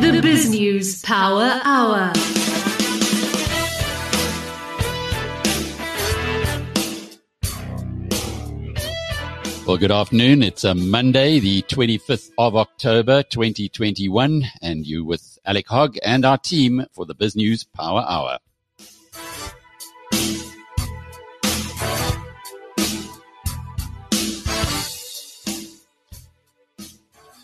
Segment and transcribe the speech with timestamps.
[0.00, 2.12] The Biz News Power Hour.
[9.64, 10.42] Well, good afternoon.
[10.42, 16.36] It's a Monday, the 25th of October, 2021, and you with Alec Hogg and our
[16.36, 18.38] team for the Biz News Power Hour.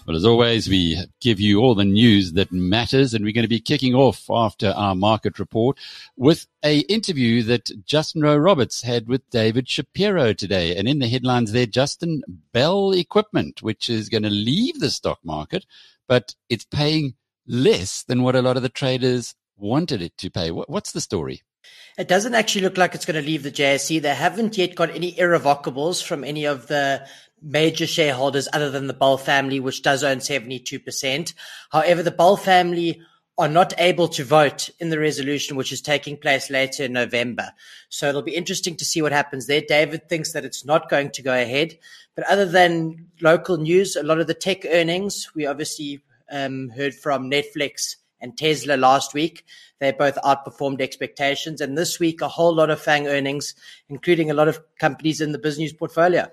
[0.09, 3.47] Well, as always, we give you all the news that matters, and we're going to
[3.47, 5.77] be kicking off after our market report
[6.17, 10.75] with a interview that Justin Rowe Roberts had with David Shapiro today.
[10.75, 12.23] And in the headlines there, Justin
[12.55, 15.67] Bell Equipment, which is going to leave the stock market,
[16.07, 17.13] but it's paying
[17.47, 20.51] less than what a lot of the traders wanted it to pay.
[20.51, 21.43] What's the story?
[21.99, 24.01] It doesn't actually look like it's going to leave the JSE.
[24.01, 27.07] They haven't yet got any irrevocables from any of the
[27.43, 31.35] major shareholders other than the Bell family, which does own 72%.
[31.71, 33.01] However, the Bell family
[33.39, 37.53] are not able to vote in the resolution, which is taking place later in November.
[37.89, 39.61] So it'll be interesting to see what happens there.
[39.61, 41.79] David thinks that it's not going to go ahead.
[42.17, 46.03] But other than local news, a lot of the tech earnings, we obviously
[46.33, 49.45] um, heard from Netflix and Tesla last week.
[49.79, 51.61] They both outperformed expectations.
[51.61, 53.55] And this week, a whole lot of FANG earnings,
[53.89, 56.29] including a lot of companies in the business portfolio.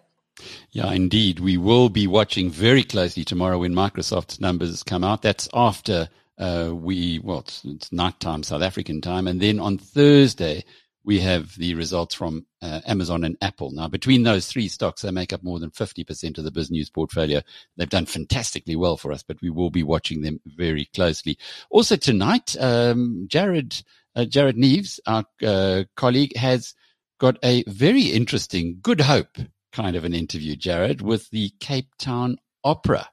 [0.72, 1.39] Yeah, indeed.
[1.39, 5.22] We will be watching very closely tomorrow when Microsoft's numbers come out.
[5.22, 9.28] That's after uh, we, well, it's, it's nighttime, South African time.
[9.28, 10.66] And then on Thursday,
[11.06, 13.72] we have the results from uh, Amazon and Apple.
[13.72, 17.41] Now, between those three stocks, they make up more than 50% of the business portfolio.
[17.78, 21.38] They've done fantastically well for us, but we will be watching them very closely.
[21.69, 23.83] Also tonight, um, Jared,
[24.16, 26.73] uh, Jared Neves, our uh, colleague, has
[27.19, 29.38] got a very interesting Good Hope
[29.76, 33.09] kind of an interview, Jared, with the Cape Town Opera.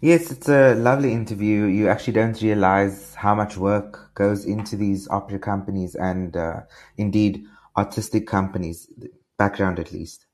[0.00, 1.64] Yes, it's a lovely interview.
[1.64, 6.60] You actually don't realize how much work goes into these opera companies and uh,
[6.96, 7.44] indeed
[7.76, 8.88] artistic companies,
[9.36, 10.26] background at least.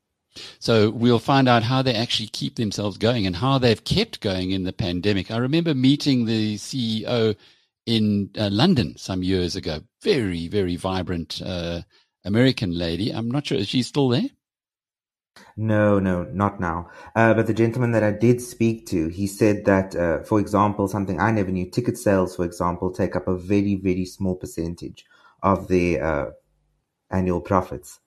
[0.58, 4.50] So we'll find out how they actually keep themselves going and how they've kept going
[4.50, 5.30] in the pandemic.
[5.30, 7.34] I remember meeting the CEO
[7.86, 9.80] in uh, London some years ago.
[10.02, 11.80] Very, very vibrant uh,
[12.24, 13.10] American lady.
[13.10, 13.58] I'm not sure.
[13.58, 14.28] Is she still there?
[15.56, 16.88] No, no, not now.
[17.14, 20.88] Uh, but the gentleman that I did speak to, he said that, uh, for example,
[20.88, 25.04] something I never knew, ticket sales, for example, take up a very, very small percentage
[25.42, 26.26] of the uh,
[27.10, 28.00] annual profits.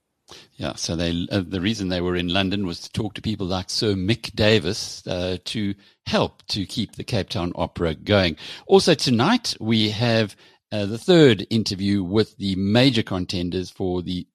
[0.53, 3.45] Yeah, so they uh, the reason they were in London was to talk to people
[3.45, 5.75] like Sir Mick Davis uh, to
[6.07, 8.37] help to keep the Cape Town Opera going.
[8.65, 10.35] Also tonight we have
[10.71, 14.25] uh, the third interview with the major contenders for the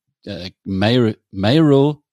[0.67, 2.05] mayor, mayoral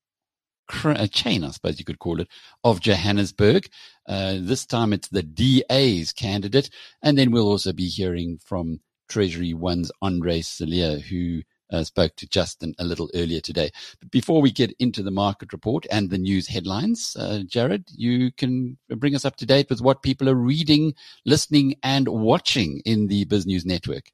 [0.86, 2.28] a chain, I suppose you could call it,
[2.64, 3.68] of Johannesburg.
[4.08, 6.70] Uh, this time it's the DA's candidate.
[7.02, 12.76] And then we'll also be hearing from TreasuryONE's Andre Cilliers, who uh, spoke to Justin
[12.80, 13.72] a little earlier today.
[14.00, 18.32] But before we get into the market report and the news headlines, uh, Jared, you
[18.32, 20.94] can bring us up to date with what people are reading,
[21.26, 24.12] listening, and watching in the Biz News Network.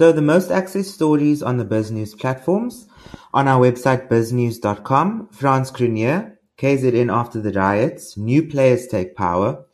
[0.00, 2.88] So the most accessed stories on the BizNews platforms
[3.32, 9.64] on our website biznews.com, Frans Cronje, KZN after the riots, new players take power,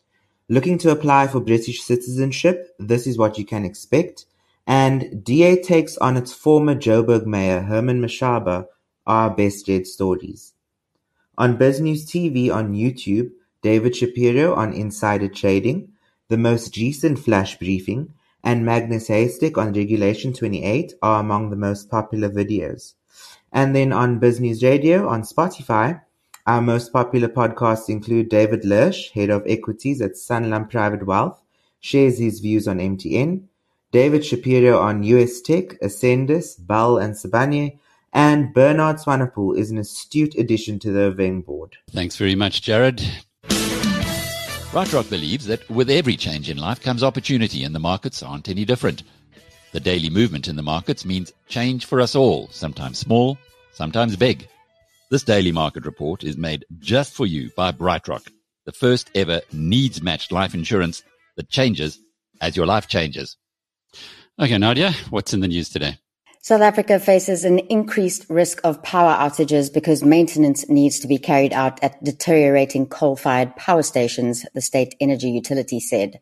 [0.46, 4.26] looking to apply for British citizenship, this is what you can expect,
[4.66, 8.66] and DA takes on its former Joburg mayor Herman Mashaba
[9.06, 10.52] are best read stories.
[11.38, 13.30] On BizNews TV on YouTube,
[13.62, 15.92] David Shapiro on insider trading,
[16.28, 21.90] the most recent flash briefing, and Magnus Heystek on Regulation 28 are among the most
[21.90, 22.94] popular videos.
[23.52, 26.00] And then on BizNews Radio on Spotify,
[26.46, 31.40] our most popular podcasts include David Lersch, head of equities at Sanlam Private Wealth,
[31.80, 33.42] shares his views on MTN,
[33.92, 37.78] David Shapiro on US Tech, Ascendis, Bell and Sibanye,
[38.12, 41.76] and Bernard Swanepoel is an astute addition to the Veng board.
[41.90, 43.02] Thanks very much, Jared.
[44.70, 48.64] BrightRock believes that with every change in life comes opportunity, and the markets aren't any
[48.64, 49.02] different.
[49.72, 53.36] The daily movement in the markets means change for us all, sometimes small,
[53.72, 54.46] sometimes big.
[55.10, 58.28] This daily market report is made just for you by BrightRock,
[58.64, 61.02] the first ever needs matched life insurance
[61.34, 61.98] that changes
[62.40, 63.36] as your life changes.
[64.38, 65.98] Okay, Nadia, what's in the news today?
[66.42, 71.52] South Africa faces an increased risk of power outages because maintenance needs to be carried
[71.52, 76.18] out at deteriorating coal-fired power stations, the state energy utility said.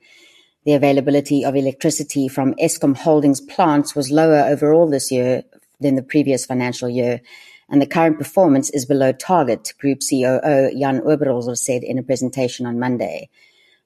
[0.65, 5.45] The availability of electricity from Eskom Holdings plants was lower overall this year
[5.79, 7.21] than the previous financial year,
[7.69, 12.67] and the current performance is below target, Group COO Jan Oberholzer said in a presentation
[12.67, 13.29] on Monday.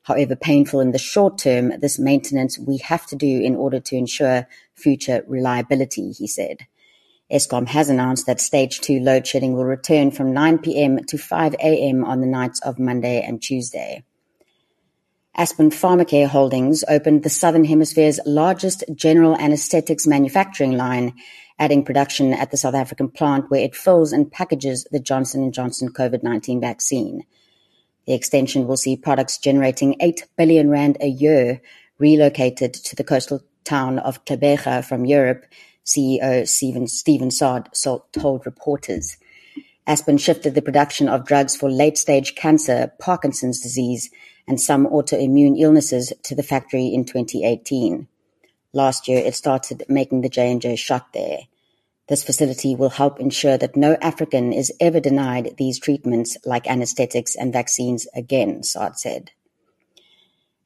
[0.02, 3.96] However painful in the short term, this maintenance we have to do in order to
[3.96, 6.66] ensure future reliability, he said.
[7.30, 10.98] Eskom has announced that stage two load shedding will return from 9 p.m.
[11.06, 12.04] to 5 a.m.
[12.04, 14.04] on the nights of Monday and Tuesday.
[15.34, 21.14] Aspen Pharmacare Holdings opened the Southern Hemisphere's largest general anesthetics manufacturing line,
[21.58, 25.52] adding production at the South African plant where it fills and packages the Johnson &
[25.52, 27.24] Johnson COVID-19 vaccine.
[28.06, 31.60] The extension will see products generating 8 billion rand a year
[31.98, 35.44] relocated to the coastal town of Gqeberha from Europe,
[35.84, 37.68] CEO Stephen, Stephen Saad
[38.12, 39.16] told reporters.
[39.86, 44.10] Aspen shifted the production of drugs for late-stage cancer, Parkinson's disease,
[44.46, 48.06] and some autoimmune illnesses to the factory in 2018.
[48.72, 51.40] Last year, it started making the J&J shot there.
[52.12, 57.34] This facility will help ensure that no African is ever denied these treatments like anesthetics
[57.34, 59.30] and vaccines again, Saad said.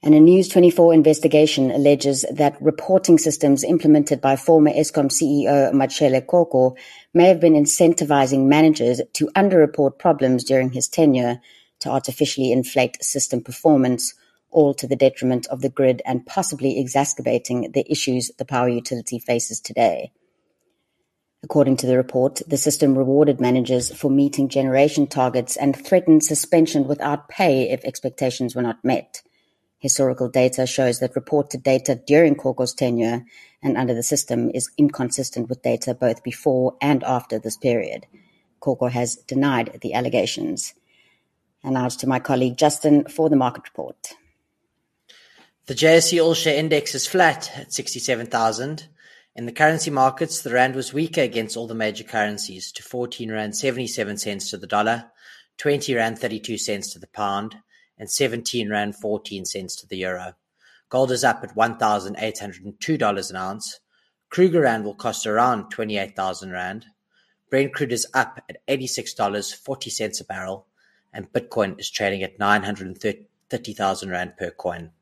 [0.03, 6.27] And a News 24 investigation alleges that reporting systems implemented by former Eskom CEO Matshela
[6.27, 6.75] Koko
[7.15, 11.41] may have been incentivizing managers to underreport problems during his tenure
[11.79, 14.15] to artificially inflate system performance,
[14.51, 19.21] all to the detriment of the grid and possibly exacerbating the issues the power utility
[19.21, 20.11] faces today.
[21.47, 26.89] According to the report, the system rewarded managers for meeting generation targets and threatened suspension
[26.89, 29.23] without pay if expectations were not met.
[29.79, 33.25] Historical data shows that reported data during Koko's tenure
[33.63, 38.07] and under the system is inconsistent with data both before and after this period.
[38.59, 40.75] Koko has denied the allegations.
[41.63, 44.15] And now to my colleague Justin for the market report.
[45.67, 48.89] The JSE All Share Index is flat at 67,000.
[49.37, 53.31] In the currency markets, the rand was weaker against all the major currencies to 14
[53.31, 55.13] rand 77 cents to the dollar,
[55.59, 57.59] 20 rand 32 cents to the pound,
[57.99, 60.33] and 17 rand 14 cents to the euro.
[60.89, 63.81] Gold is up at $1,802 an ounce.
[64.31, 66.87] Krugerrand will cost around 28,000 rand.
[67.51, 70.67] Brent crude is up at $86.40 a barrel,
[71.13, 74.93] and Bitcoin is trading at 930,000 rand per coin.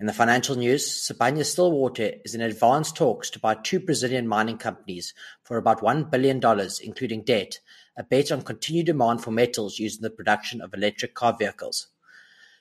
[0.00, 5.12] In the financial news, Sibanye-Stillwater is in advanced talks to buy two Brazilian mining companies
[5.42, 6.40] for about $1 billion,
[6.82, 7.58] including debt,
[7.98, 11.88] a bet on continued demand for metals used in the production of electric car vehicles.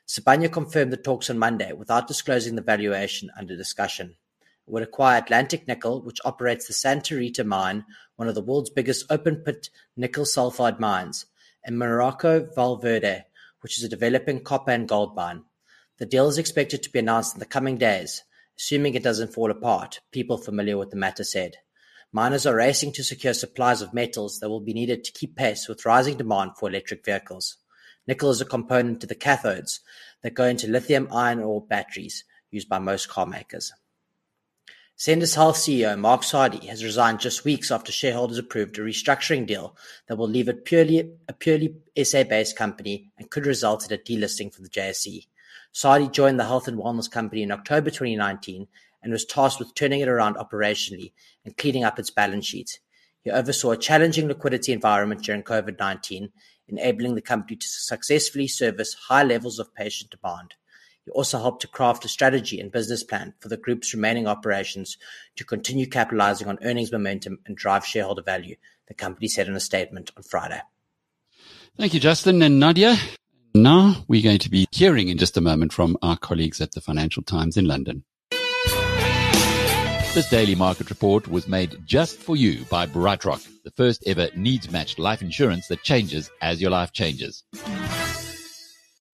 [0.06, 4.18] Sibanye confirmed the talks on Monday without disclosing the valuation under discussion.
[4.42, 7.86] It would acquire Atlantic Nickel, which operates the Santa Rita mine,
[8.18, 11.26] one of the world's biggest open-pit nickel sulfide mines,
[11.64, 13.24] and Mineração Vale Verde,
[13.62, 15.46] which is a developing copper and gold mine.
[16.00, 18.24] The deal is expected to be announced in the coming days,
[18.58, 21.58] assuming it doesn't fall apart, people familiar with the matter said.
[22.14, 25.68] Miners are racing to secure supplies of metals that will be needed to keep pace
[25.68, 27.58] with rising demand for electric vehicles.
[28.08, 29.82] Nickel is a component to the cathodes
[30.24, 33.74] that go into lithium-ion ore batteries used by most car makers.
[34.98, 39.76] Ascendis Health CEO Mark Sardi has resigned just weeks after shareholders approved a restructuring deal
[40.08, 44.54] that will leave it purely a purely SA-based company and could result in a delisting
[44.54, 45.28] from the JSE.
[45.72, 48.68] Sardi joined the health and wellness company in October 2019
[49.02, 51.14] and was tasked with turning it around operationally
[51.46, 52.80] and cleaning up its balance sheet.
[53.22, 56.30] He oversaw a challenging liquidity environment during COVID-19
[56.70, 60.56] enabling the company to successfully service high levels of patient demand.
[61.06, 64.98] He also helped to craft a strategy and business plan for the group's remaining operations
[65.36, 68.56] to continue capitalizing on earnings momentum and drive shareholder value,
[68.88, 70.62] the company said in a statement on Friday.
[71.78, 72.98] Thank you, Justin and Nadia.
[73.60, 76.80] Now we're going to be hearing in just a moment from our colleagues at the
[76.80, 78.06] Financial Times in London.
[80.14, 84.72] This daily market report was made just for you by BrightRock, the first ever needs
[84.72, 87.44] matched life insurance that changes as your life changes.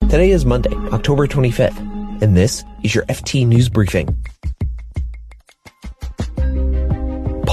[0.01, 4.15] Today is Monday, October 25th, and this is your FT News Briefing.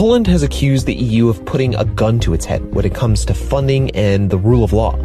[0.02, 3.25] Poland has accused the EU of putting a gun to its head when it comes
[3.25, 4.97] to funding and the rule of law.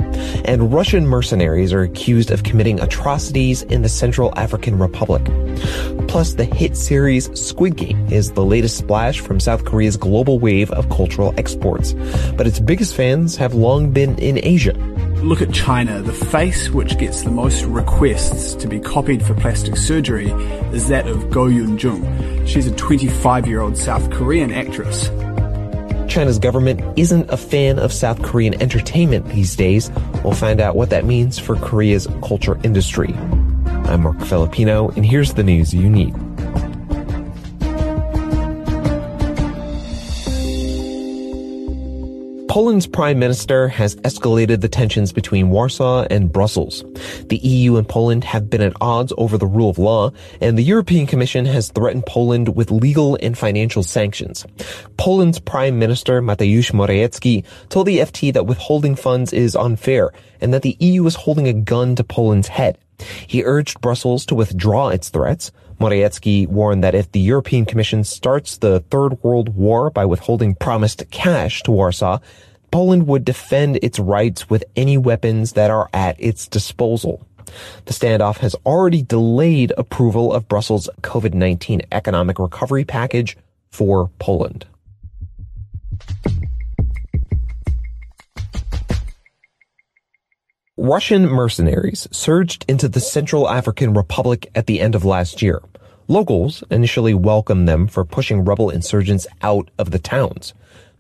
[0.43, 5.23] And Russian mercenaries are accused of committing atrocities in the Central African Republic.
[6.07, 10.71] Plus, the hit series Squid Game is the latest splash from South Korea's global wave
[10.71, 11.93] of cultural exports.
[12.35, 14.73] But its biggest fans have long been in Asia.
[15.23, 16.01] Look at China.
[16.01, 20.29] The face which gets the most requests to be copied for plastic surgery
[20.71, 22.45] is that of Go Yoon Jung.
[22.45, 25.09] She's a 25 year old South Korean actress.
[26.07, 29.91] China's government isn't a fan of South Korean entertainment these days.
[30.23, 33.13] We'll find out what that means for Korea's culture industry.
[33.87, 36.15] I'm Marc Filippino, and here's the news you need.
[42.57, 46.83] Poland's prime minister has escalated the tensions between Warsaw and Brussels.
[47.27, 50.09] The EU and Poland have been at odds over the rule of law,
[50.41, 54.43] and the European Commission has threatened Poland with legal and financial sanctions.
[54.97, 60.11] Poland's prime minister, Mateusz Morawiecki, told the FT that withholding funds is unfair
[60.41, 62.79] and that the EU is holding a gun to Poland's head.
[63.27, 65.51] He urged Brussels to withdraw its threats.
[65.79, 71.03] Morawiecki warned that if the European Commission starts the Third World War by withholding promised
[71.11, 72.17] cash to Warsaw,
[72.71, 77.25] Poland would defend its rights with any weapons that are at its disposal.
[77.85, 83.37] The standoff has already delayed approval of Brussels' COVID-19 economic recovery package
[83.71, 84.65] for Poland.
[90.79, 95.61] Russian mercenaries surged into the Central African Republic at the end of last year.
[96.07, 100.53] Locals initially welcomed them for pushing rebel insurgents out of the towns.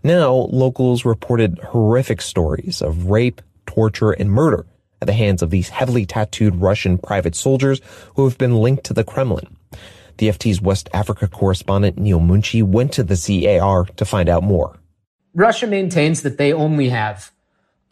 [0.03, 4.65] Now, locals reported horrific stories of rape, torture, and murder
[5.01, 7.81] at the hands of these heavily tattooed Russian private soldiers
[8.15, 9.55] who have been linked to the Kremlin.
[10.17, 14.77] The FT's West Africa correspondent Neil Munshi went to the CAR to find out more.
[15.33, 17.31] Russia maintains that they only have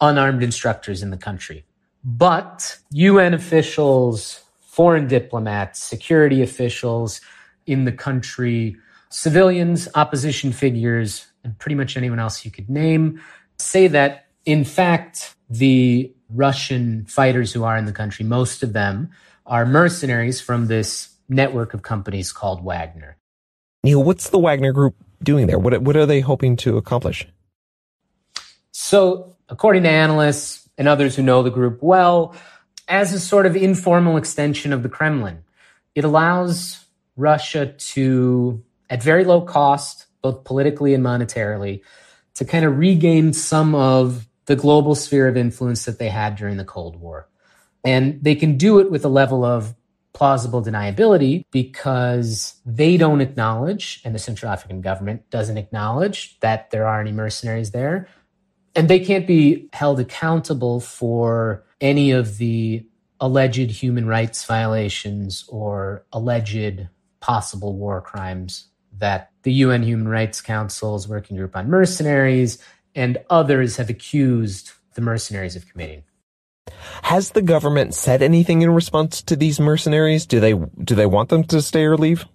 [0.00, 1.64] unarmed instructors in the country.
[2.04, 7.20] But UN officials, foreign diplomats, security officials
[7.66, 8.76] in the country,
[9.10, 13.20] civilians, opposition figures, and pretty much anyone else you could name
[13.58, 19.10] say that, in fact, the Russian fighters who are in the country, most of them
[19.46, 23.16] are mercenaries from this network of companies called Wagner.
[23.82, 25.58] Neil, what's the Wagner Group doing there?
[25.58, 27.26] What, what are they hoping to accomplish?
[28.72, 32.34] So, according to analysts, and others who know the group well
[32.88, 35.42] as a sort of informal extension of the Kremlin.
[35.94, 36.84] It allows
[37.16, 41.82] Russia to, at very low cost, both politically and monetarily,
[42.34, 46.56] to kind of regain some of the global sphere of influence that they had during
[46.56, 47.28] the Cold War.
[47.84, 49.74] And they can do it with a level of
[50.12, 56.86] plausible deniability because they don't acknowledge, and the Central African government doesn't acknowledge that there
[56.86, 58.08] are any mercenaries there
[58.76, 62.86] and they can't be held accountable for any of the
[63.18, 66.86] alleged human rights violations or alleged
[67.20, 72.58] possible war crimes that the UN Human Rights Council's Working Group on Mercenaries
[72.94, 76.02] and others have accused the mercenaries of committing.
[77.02, 80.26] Has the government said anything in response to these mercenaries?
[80.26, 82.26] Do they do they want them to stay or leave?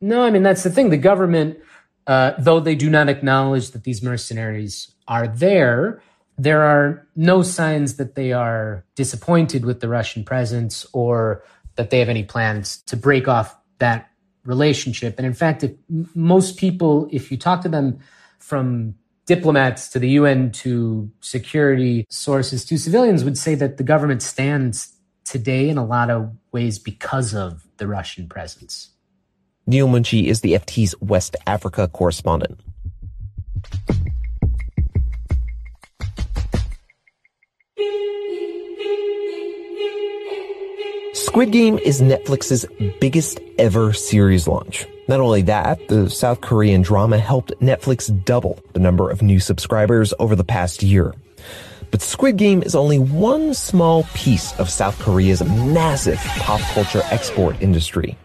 [0.00, 0.90] No, I mean that's the thing.
[0.90, 1.58] The government,
[2.06, 6.00] uh, though they do not acknowledge that these mercenaries are there,
[6.36, 11.42] there are no signs that they are disappointed with the Russian presence or
[11.74, 14.10] that they have any plans to break off that
[14.48, 15.18] relationship.
[15.18, 15.72] And in fact, if
[16.14, 17.98] most people, if you talk to them
[18.38, 18.94] from
[19.26, 24.94] diplomats to the UN to security sources to civilians, would say that the government stands
[25.24, 28.88] today in a lot of ways because of the Russian presence.
[29.66, 32.58] Neil Munshi is the FT's West Africa correspondent.
[41.28, 42.64] Squid Game is Netflix's
[43.00, 44.86] biggest ever series launch.
[45.08, 50.14] Not only that, the South Korean drama helped Netflix double the number of new subscribers
[50.20, 51.14] over the past year.
[51.90, 57.60] But Squid Game is only one small piece of South Korea's massive pop culture export
[57.60, 58.16] industry.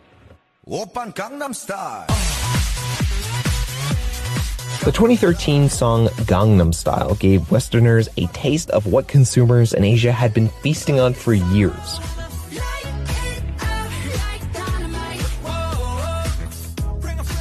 [4.85, 10.33] The 2013 song Gangnam Style gave Westerners a taste of what consumers in Asia had
[10.33, 11.99] been feasting on for years.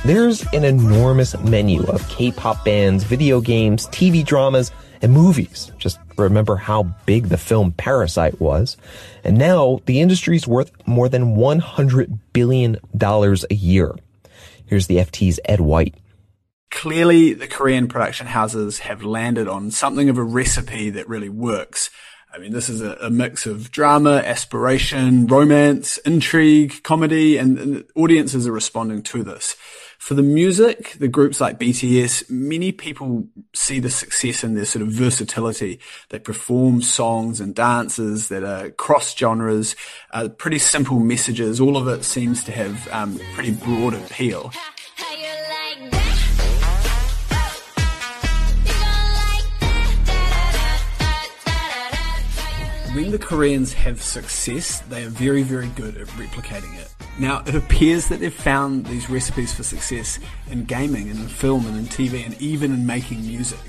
[0.05, 5.71] There's an enormous menu of K-pop bands, video games, TV dramas, and movies.
[5.79, 8.77] Just remember how big the film Parasite was.
[9.23, 13.95] And now the industry's worth more than $100 billion a year.
[14.67, 15.95] Here's the FT's Ed White.
[16.73, 21.91] Clearly, the Korean production houses have landed on something of a recipe that really works.
[22.35, 27.85] I mean, this is a, a mix of drama, aspiration, romance, intrigue, comedy, and, and
[27.95, 29.55] audiences are responding to this.
[30.03, 34.83] For the music, the groups like BTS, many people see the success in their sort
[34.83, 35.79] of versatility.
[36.09, 39.77] They perform songs and dances that are cross genres,
[40.11, 41.61] uh, pretty simple messages.
[41.61, 44.51] All of it seems to have um, pretty broad appeal.
[52.95, 56.95] When the Koreans have success, they are very, very good at replicating it.
[57.19, 60.19] Now, it appears that they've found these recipes for success
[60.51, 63.61] in gaming and in film and in TV and even in making music.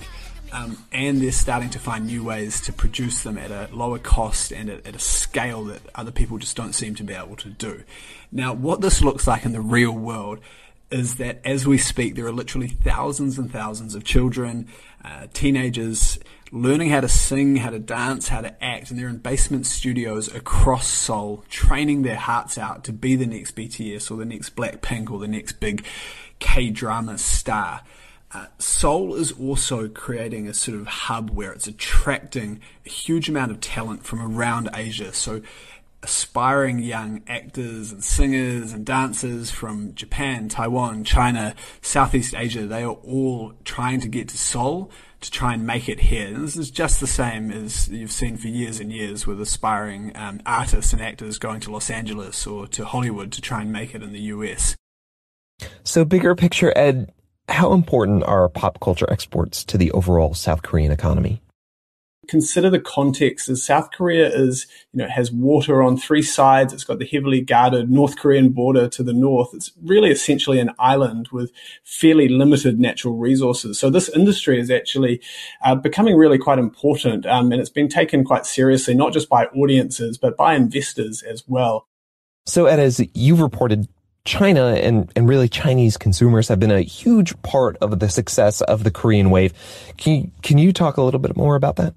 [0.51, 4.51] Um, and they're starting to find new ways to produce them at a lower cost
[4.51, 7.49] and at, at, a scale that other people just don't seem to be able to
[7.49, 7.83] do.
[8.31, 10.39] Now, what this looks like in the real world
[10.93, 14.67] is that as we speak, there are literally thousands and thousands of children,
[15.03, 16.19] uh, teenagers
[16.51, 20.33] learning how to sing, how to dance, how to act, and they're in basement studios
[20.35, 25.09] across Seoul, training their hearts out to be the next BTS or the next Blackpink
[25.09, 25.83] or the next big
[26.37, 27.81] K drama star.
[28.31, 33.51] Uh, Seoul is also creating a sort of hub where it's attracting a huge amount
[33.51, 35.11] of talent from around Asia.
[35.11, 35.41] So
[36.03, 42.91] aspiring young actors and singers and dancers from Japan, Taiwan, China, Southeast Asia, they are
[42.91, 44.91] all trying to get to Seoul
[45.21, 46.27] to try and make it here.
[46.27, 50.11] And this is just the same as you've seen for years and years with aspiring
[50.15, 53.95] um, artists and actors going to Los Angeles or to Hollywood to try and make
[53.95, 54.75] it in the US.
[55.83, 57.13] So, bigger picture, Ed,
[57.47, 61.41] how important are pop culture exports to the overall South Korean economy?
[62.27, 66.73] Consider the context as South Korea is, you know, has water on three sides.
[66.73, 69.49] It's got the heavily guarded North Korean border to the north.
[69.53, 71.51] It's really essentially an island with
[71.83, 73.79] fairly limited natural resources.
[73.79, 75.21] So this industry is actually
[75.63, 77.25] uh, becoming really quite important.
[77.25, 81.43] Um, and it's been taken quite seriously, not just by audiences, but by investors as
[81.47, 81.87] well.
[82.45, 83.87] So Ed, as you've reported,
[84.25, 88.83] China and, and really Chinese consumers have been a huge part of the success of
[88.83, 89.53] the Korean wave.
[89.97, 91.93] Can you, can you talk a little bit more about that?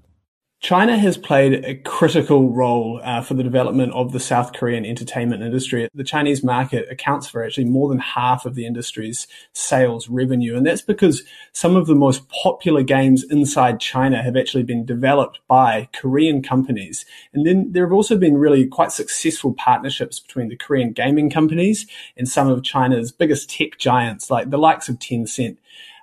[0.59, 5.43] China has played a critical role uh, for the development of the South Korean entertainment
[5.43, 5.87] industry.
[5.93, 10.57] The Chinese market accounts for actually more than half of the industry's sales revenue.
[10.57, 11.23] And that's because
[11.53, 17.05] some of the most popular games inside China have actually been developed by Korean companies.
[17.33, 21.85] And then there have also been really quite successful partnerships between the Korean gaming companies
[22.17, 25.57] and some of China's biggest tech giants, like the likes of Tencent.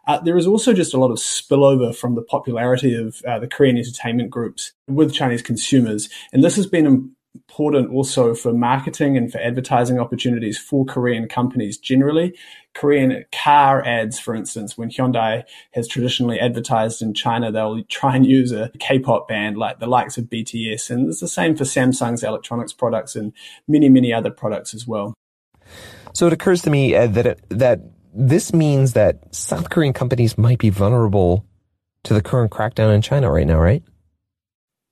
[0.06, 3.48] Uh, there is also just a lot of spillover from the popularity of uh, the
[3.48, 6.08] Korean entertainment groups with Chinese consumers.
[6.32, 11.76] And this has been important also for marketing and for advertising opportunities for Korean companies
[11.76, 12.36] generally.
[12.74, 18.26] Korean car ads, for instance, when Hyundai has traditionally advertised in China, they'll try and
[18.26, 20.90] use a K-pop band like the likes of BTS.
[20.90, 23.32] And it's the same for Samsung's electronics products and
[23.66, 25.14] many, many other products as well.
[26.12, 27.80] So it occurs to me uh, that it, that
[28.14, 31.44] this means that South Korean companies might be vulnerable
[32.04, 33.82] to the current crackdown in China right now, right?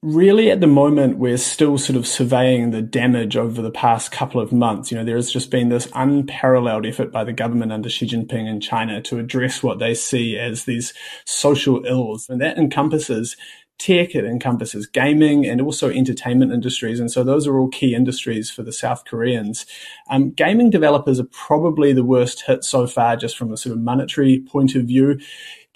[0.03, 4.41] Really, at the moment, we're still sort of surveying the damage over the past couple
[4.41, 4.91] of months.
[4.91, 8.49] You know, there has just been this unparalleled effort by the government under Xi Jinping
[8.49, 10.93] in China to address what they see as these
[11.25, 12.29] social ills.
[12.29, 13.37] And that encompasses
[13.79, 17.01] tech, it encompasses gaming and also entertainment industries.
[17.01, 19.67] And so those are all key industries for the South Koreans.
[20.09, 23.83] Um, gaming developers are probably the worst hit so far, just from a sort of
[23.83, 25.19] monetary point of view.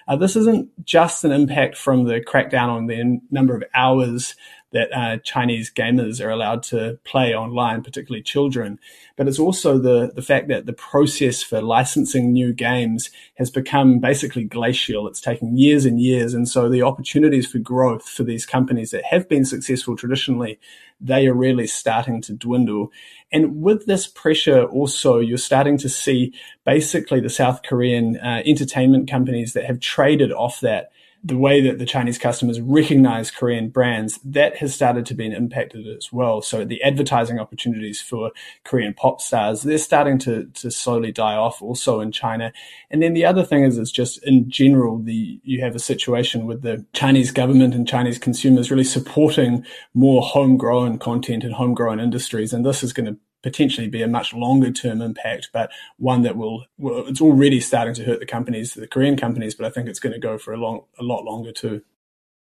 [0.08, 4.36] Uh, this isn't just an impact from the crackdown on the number of hours
[4.72, 8.78] that uh, Chinese gamers are allowed to play online, particularly children.
[9.16, 14.00] But it's also the, the fact that the process for licensing new games has become
[14.00, 15.06] basically glacial.
[15.06, 16.34] It's taken years and years.
[16.34, 20.58] And so the opportunities for growth for these companies that have been successful traditionally,
[21.00, 22.90] they are really starting to dwindle.
[23.30, 29.08] And with this pressure also, you're starting to see basically the South Korean uh, entertainment
[29.08, 30.90] companies that have traded off that
[31.24, 35.86] the way that the Chinese customers recognize Korean brands, that has started to be impacted
[35.86, 36.40] as well.
[36.40, 38.30] So the advertising opportunities for
[38.64, 42.52] Korean pop stars, they're starting to, to slowly die off also in China.
[42.90, 46.46] And then the other thing is, it's just in general, the, you have a situation
[46.46, 52.52] with the Chinese government and Chinese consumers really supporting more homegrown content and homegrown industries.
[52.52, 56.36] And this is going to potentially be a much longer term impact, but one that
[56.36, 59.88] will, well, it's already starting to hurt the companies, the Korean companies, but I think
[59.88, 61.82] it's going to go for a long, a lot longer too.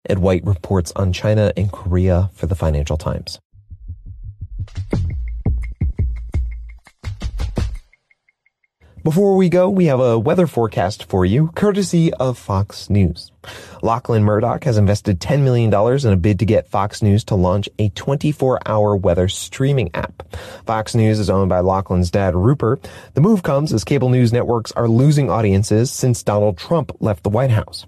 [0.08, 3.38] Ed White reports on China and Korea for the Financial Times.
[9.08, 13.32] Before we go, we have a weather forecast for you, courtesy of Fox News.
[13.82, 17.70] Lachlan Murdoch has invested $10 million in a bid to get Fox News to launch
[17.78, 20.30] a 24-hour weather streaming app.
[20.66, 22.86] Fox News is owned by Lachlan's dad, Rupert.
[23.14, 27.30] The move comes as cable news networks are losing audiences since Donald Trump left the
[27.30, 27.86] White House.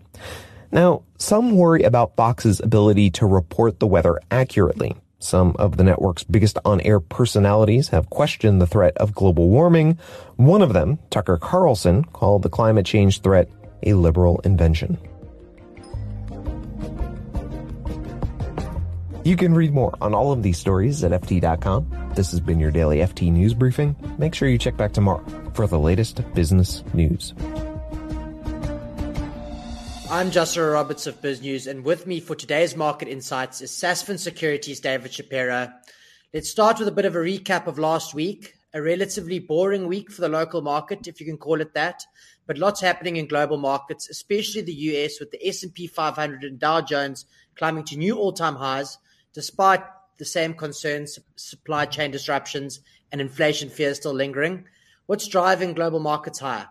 [0.72, 4.96] Now, some worry about Fox's ability to report the weather accurately.
[5.20, 9.98] Some of the network's biggest on-air personalities have questioned the threat of global warming.
[10.37, 13.48] One of them, Tucker Carlson, called the climate change threat
[13.83, 14.98] a liberal invention.
[19.22, 22.12] You can read more on all of these stories at FT.com.
[22.14, 23.94] This has been your daily FT News Briefing.
[24.18, 27.35] Make sure you check back tomorrow for the latest business news.
[30.11, 34.18] I'm Joshua Roberts of Biz News, and with me for today's market insights is Sasfin
[34.18, 35.73] Securities' David Shapiro.
[36.35, 38.55] Let's start with a bit of a recap of last week.
[38.75, 42.03] A relatively boring week for the local market, if you can call it that,
[42.49, 46.81] but lots happening in global markets, especially the US, with the S&P 500 and Dow
[46.81, 48.99] Jones climbing to new all-time highs,
[49.33, 49.85] despite
[50.18, 52.81] the same concerns, supply chain disruptions,
[53.12, 54.64] and inflation fears still lingering.
[55.07, 56.66] What's driving global markets higher?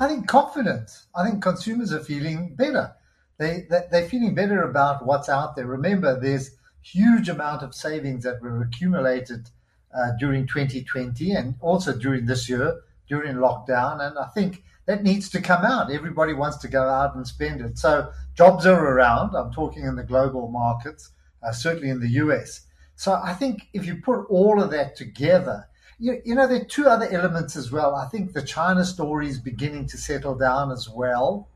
[0.00, 1.06] I think confidence.
[1.14, 2.94] I think consumers are feeling better.
[3.38, 5.66] They, they are feeling better about what's out there.
[5.66, 6.50] Remember, there's
[6.82, 9.50] huge amount of savings that were accumulated
[9.94, 15.28] uh, during 2020 and also during this year during lockdown, and I think that needs
[15.30, 15.90] to come out.
[15.90, 17.78] Everybody wants to go out and spend it.
[17.78, 19.34] So jobs are around.
[19.34, 21.10] I'm talking in the global markets,
[21.42, 22.66] uh, certainly in the US.
[22.96, 26.64] So I think if you put all of that together, you, you know, there are
[26.64, 27.94] two other elements as well.
[27.94, 31.48] I think the China story is beginning to settle down as well.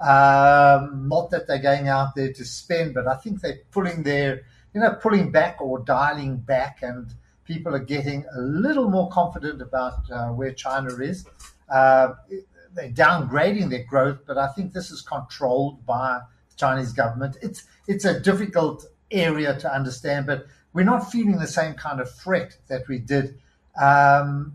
[0.00, 4.42] Um, not that they're going out there to spend, but I think they're pulling their,
[4.74, 9.62] you know, pulling back or dialing back, and people are getting a little more confident
[9.62, 11.24] about uh, where China is.
[11.72, 12.14] Uh,
[12.74, 16.20] they're downgrading their growth, but I think this is controlled by
[16.50, 17.38] the Chinese government.
[17.40, 22.10] It's it's a difficult area to understand, but we're not feeling the same kind of
[22.10, 23.38] threat that we did
[23.80, 24.54] um,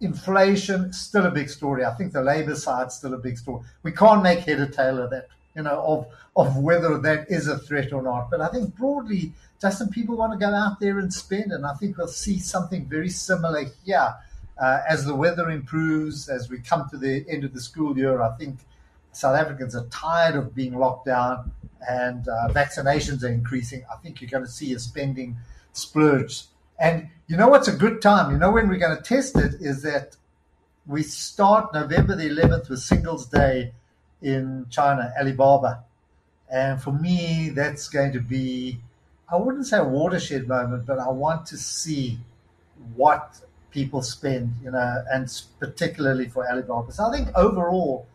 [0.00, 1.84] inflation still a big story.
[1.84, 3.62] I think the labour side's still a big story.
[3.82, 7.46] We can't make head or tail of that, you know, of of whether that is
[7.46, 8.30] a threat or not.
[8.30, 11.74] But I think broadly, Justin, people want to go out there and spend, and I
[11.74, 14.14] think we'll see something very similar here
[14.58, 18.22] uh, as the weather improves, as we come to the end of the school year.
[18.22, 18.60] I think
[19.12, 21.52] South Africans are tired of being locked down,
[21.88, 23.84] and uh, vaccinations are increasing.
[23.92, 25.36] I think you're going to see a spending
[25.74, 26.44] splurge
[26.82, 28.32] and you know what's a good time?
[28.32, 30.16] You know when we're going to test it is that
[30.84, 33.72] we start November the 11th with Singles Day
[34.20, 35.84] in China, Alibaba.
[36.50, 38.80] And for me, that's going to be,
[39.30, 42.18] I wouldn't say a watershed moment, but I want to see
[42.96, 43.40] what
[43.70, 46.90] people spend, you know, and particularly for Alibaba.
[46.90, 48.06] So I think overall,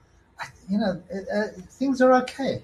[0.70, 1.02] you know,
[1.34, 2.64] uh, things are okay.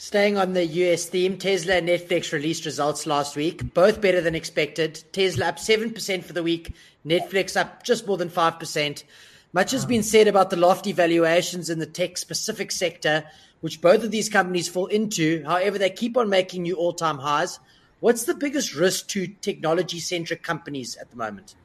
[0.00, 4.34] Staying on the US theme, Tesla and Netflix released results last week, both better than
[4.34, 5.04] expected.
[5.12, 6.72] Tesla up 7% for the week,
[7.04, 9.04] Netflix up just more than 5%.
[9.52, 13.24] Much has been said about the lofty valuations in the tech specific sector,
[13.60, 15.44] which both of these companies fall into.
[15.44, 17.60] However, they keep on making new all time highs.
[18.00, 21.56] What's the biggest risk to technology centric companies at the moment?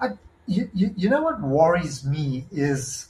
[0.00, 0.12] I,
[0.46, 3.08] you, you, know what worries me is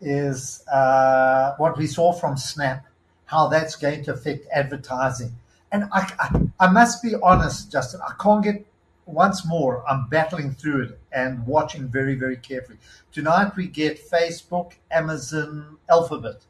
[0.00, 2.86] is uh, what we saw from Snap
[3.26, 5.32] how that's going to affect advertising.
[5.72, 8.66] And I, I, I must be honest, Justin, I can't get
[9.06, 12.78] once more, I'm battling through it and watching very, very carefully.
[13.12, 16.44] Tonight we get Facebook, Amazon, Alphabet.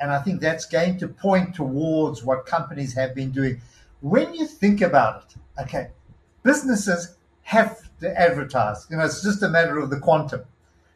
[0.00, 3.60] And I think that's going to point towards what companies have been doing.
[4.00, 5.90] When you think about it, okay,
[6.42, 8.86] businesses have to advertise.
[8.90, 10.42] You know, it's just a matter of the quantum.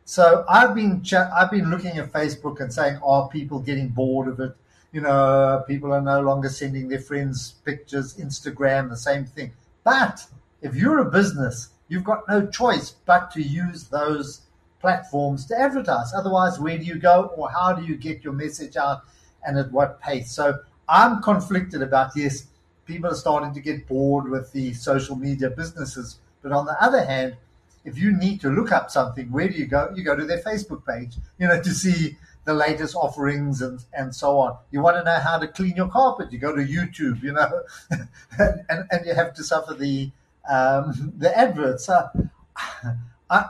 [0.04, 1.02] So I've been
[1.34, 4.56] I've been looking at Facebook and saying, are people getting bored of it?
[4.96, 9.52] You know, people are no longer sending their friends pictures, Instagram, the same thing.
[9.84, 10.24] But
[10.62, 14.40] if you're a business, you've got no choice but to use those
[14.80, 16.14] platforms to advertise.
[16.14, 19.02] Otherwise, where do you go or how do you get your message out
[19.46, 20.32] and at what pace?
[20.32, 22.46] So I'm conflicted about yes,
[22.86, 26.20] people are starting to get bored with the social media businesses.
[26.40, 27.36] But on the other hand,
[27.84, 29.92] if you need to look up something, where do you go?
[29.94, 34.14] You go to their Facebook page, you know, to see the latest offerings and, and
[34.14, 34.56] so on.
[34.70, 37.62] You want to know how to clean your carpet, you go to YouTube, you know,
[38.38, 40.10] and, and you have to suffer the
[40.48, 41.90] um, the adverts.
[41.90, 42.08] I,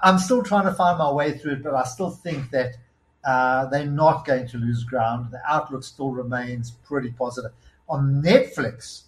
[0.02, 2.78] am still trying to find my way through it, but I still think that
[3.22, 5.30] uh, they're not going to lose ground.
[5.30, 7.52] The outlook still remains pretty positive.
[7.90, 9.02] On Netflix,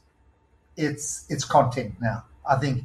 [0.77, 2.25] it's it's content now.
[2.49, 2.85] I think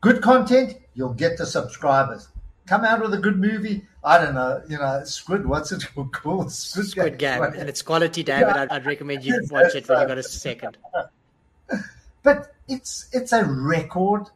[0.00, 2.28] good content, you'll get the subscribers.
[2.70, 6.52] Come out with a good movie, I don't know, you know, Squid, what's it called?
[6.52, 7.42] Squid, Squid Game.
[7.42, 7.52] Game.
[7.58, 8.46] And it's quality, David.
[8.46, 8.62] Yeah.
[8.62, 10.78] I'd, I'd, recommend you watch it when you got a second.
[12.22, 14.26] But it's it's a record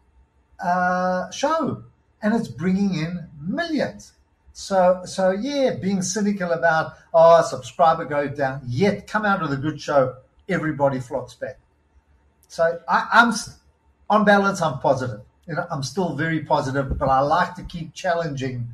[0.58, 1.84] uh, show
[2.22, 4.14] and it's bringing in millions.
[4.52, 9.56] So, so yeah, being cynical about, oh, subscriber go down, yet come out with a
[9.56, 10.16] good show,
[10.48, 11.60] everybody flocks back.
[12.48, 13.32] So I, I'm,
[14.10, 15.20] on balance, I'm positive.
[15.46, 18.68] You know, I'm still very positive, but I like to keep challenging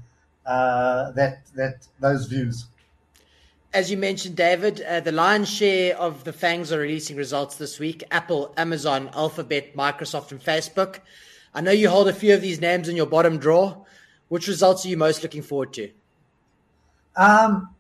[0.47, 2.67] uh, that that those views.
[3.73, 7.79] As you mentioned, David, uh, the lion's share of the FANGs are releasing results this
[7.79, 10.99] week Apple, Amazon, Alphabet, Microsoft, and Facebook.
[11.55, 13.85] I know you hold a few of these names in your bottom drawer.
[14.29, 15.91] Which results are you most looking forward to?
[17.17, 17.75] Um,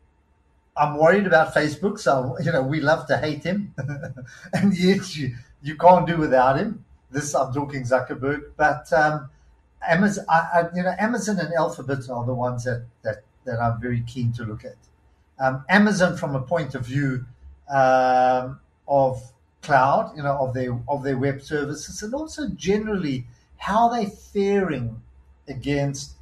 [0.77, 1.99] I'm worried about Facebook.
[1.99, 3.75] So you know, we love to hate him,
[4.53, 6.85] and yet you, you can't do without him.
[7.11, 9.29] This I'm talking Zuckerberg, but um,
[9.87, 13.81] Amazon, I, I, you know, Amazon and Alphabet are the ones that that that I'm
[13.81, 14.77] very keen to look at.
[15.39, 17.25] Um, Amazon, from a point of view
[17.69, 23.89] um, of cloud, you know, of their of their web services, and also generally how
[23.89, 25.01] they're faring
[25.49, 26.13] against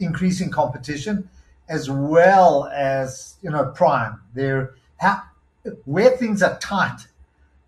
[0.00, 1.28] increasing competition,
[1.68, 4.20] as well as you know, Prime.
[4.34, 5.22] They're how
[5.84, 7.06] where things are tight.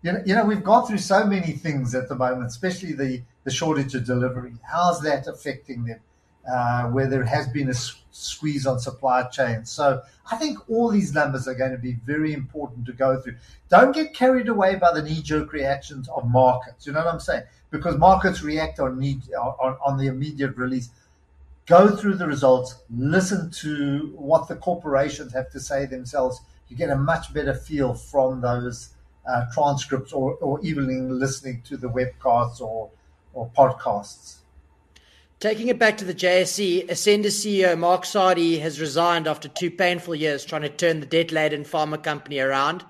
[0.07, 3.23] You know, you know, we've gone through so many things at the moment, especially the
[3.43, 4.53] the shortage of delivery.
[4.63, 5.99] How's that affecting them?
[6.49, 9.69] Uh, where there has been a squeeze on supply chains.
[9.69, 13.35] So I think all these numbers are going to be very important to go through.
[13.67, 16.87] Don't get carried away by the knee-jerk reactions of markets.
[16.87, 17.43] You know what I'm saying?
[17.69, 20.89] Because markets react on need on, on the immediate release.
[21.65, 26.39] Go through the results, listen to what the corporations have to say themselves.
[26.69, 28.93] You get a much better feel from those
[29.27, 32.89] uh, transcripts or, or even listening to the webcasts or,
[33.33, 34.37] or podcasts.
[35.39, 40.15] Taking it back to the JSE, Ascendis CEO Mark Sardi has resigned after two painful
[40.15, 42.83] years trying to turn the debt laden pharma company around.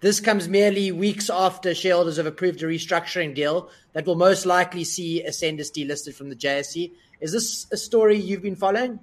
[0.00, 4.82] This comes merely weeks after shareholders have approved a restructuring deal that will most likely
[4.82, 6.90] see Ascendis delisted from the JSE.
[7.20, 8.98] Is this a story you've been following?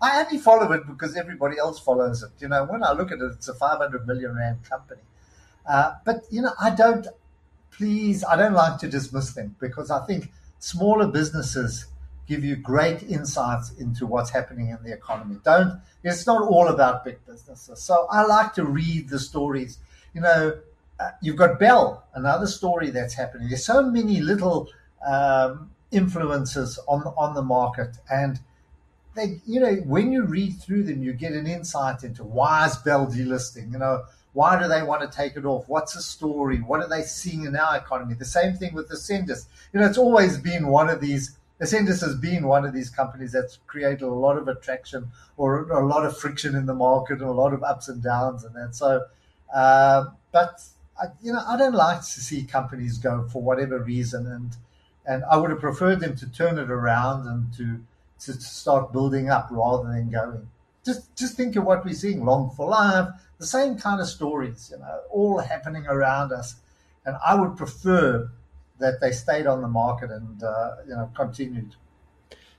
[0.00, 2.30] I only follow it because everybody else follows it.
[2.38, 5.00] You know, when I look at it, it's a 500 million rand company.
[5.66, 7.06] Uh, but, you know, I don't,
[7.70, 11.86] please, I don't like to dismiss them because I think smaller businesses
[12.26, 15.36] give you great insights into what's happening in the economy.
[15.44, 17.82] Don't it's not all about big businesses.
[17.82, 19.78] So I like to read the stories.
[20.12, 20.58] You know,
[21.00, 23.48] uh, you've got Bell, another story that's happening.
[23.48, 24.68] There's so many little
[25.04, 28.38] um, influences on on the market, and
[29.16, 32.76] they, you know, when you read through them, you get an insight into why is
[32.76, 33.72] Bell delisting.
[33.72, 35.64] You know, why do they want to take it off?
[35.68, 36.58] What's the story?
[36.58, 38.14] What are they seeing in our economy?
[38.14, 39.46] The same thing with the Ascendis.
[39.72, 43.32] You know, it's always been one of these Ascendis has been one of these companies
[43.32, 47.28] that's created a lot of attraction or a lot of friction in the market and
[47.28, 48.74] a lot of ups and downs and that.
[48.74, 49.04] So,
[49.54, 50.62] uh, but
[51.00, 54.56] I, you know, I don't like to see companies go for whatever reason, and
[55.06, 57.80] and I would have preferred them to turn it around and to
[58.26, 60.48] to, start building up rather than going.
[60.84, 65.00] Just just think of what we're seeing, Long4Life, the same kind of stories, you know,
[65.10, 66.56] all happening around us,
[67.06, 68.30] and I would prefer
[68.78, 71.76] that they stayed on the market and uh, you know continued.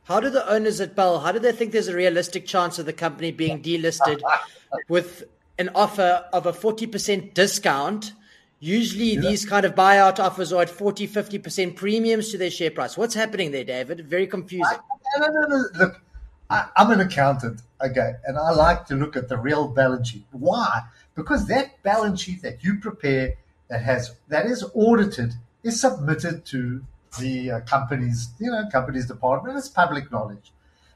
[0.04, 1.20] How do the owners at Bell?
[1.20, 4.22] How do they think there's a realistic chance of the company being delisted
[4.88, 5.24] with
[5.58, 8.14] an offer of a forty percent discount?
[8.60, 9.22] Usually, yeah.
[9.22, 12.98] these kind of buyout offers are at 40, 50% premiums to their share price.
[12.98, 14.08] What's happening there, David?
[14.08, 14.66] Very confusing.
[14.66, 15.66] I, no, no, no.
[15.76, 16.02] Look,
[16.50, 20.26] I, I'm an accountant, okay, and I like to look at the real balance sheet.
[20.32, 20.82] Why?
[21.16, 23.36] Because that balance sheet that you prepare
[23.70, 26.84] that has that is audited is submitted to
[27.20, 29.58] the uh, company's, you know, company's department.
[29.58, 30.52] It's public knowledge.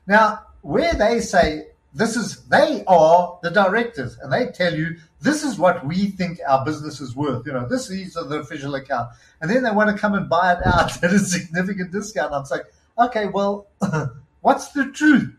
[0.05, 5.43] Now, where they say this is, they are the directors, and they tell you this
[5.43, 7.45] is what we think our business is worth.
[7.45, 9.09] You know, this these are the official account,
[9.41, 12.33] and then they want to come and buy it out at a significant discount.
[12.33, 12.63] I'm saying,
[12.97, 13.67] okay, well,
[14.41, 15.33] what's the truth?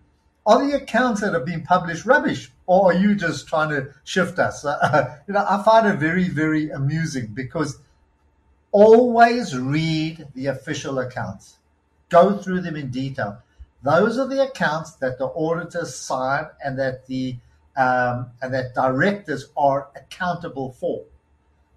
[0.50, 4.40] Are the accounts that have been published rubbish, or are you just trying to shift
[4.40, 4.64] us?
[4.64, 7.78] Uh, you know, I find it very, very amusing because
[8.72, 11.58] always read the official accounts.
[12.08, 13.40] Go through them in detail.
[13.84, 17.36] Those are the accounts that the auditors sign and that the
[17.76, 21.04] um, and that directors are accountable for.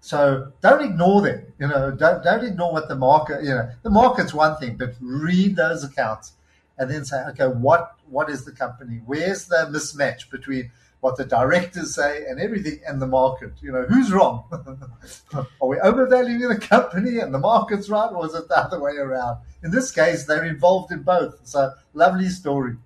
[0.00, 1.46] So don't ignore them.
[1.60, 3.44] You know, don't don't ignore what the market.
[3.44, 6.32] You know, the market's one thing, but read those accounts
[6.78, 9.00] and then say, okay, what what is the company?
[9.06, 10.70] Where's the mismatch between
[11.04, 13.52] what the directors say and everything and the market.
[13.60, 14.44] You know, who's wrong?
[15.34, 18.92] Are we overvaluing the company and the market's right, or is it the other way
[18.92, 19.36] around?
[19.62, 21.40] In this case, they're involved in both.
[21.44, 22.76] So, lovely story.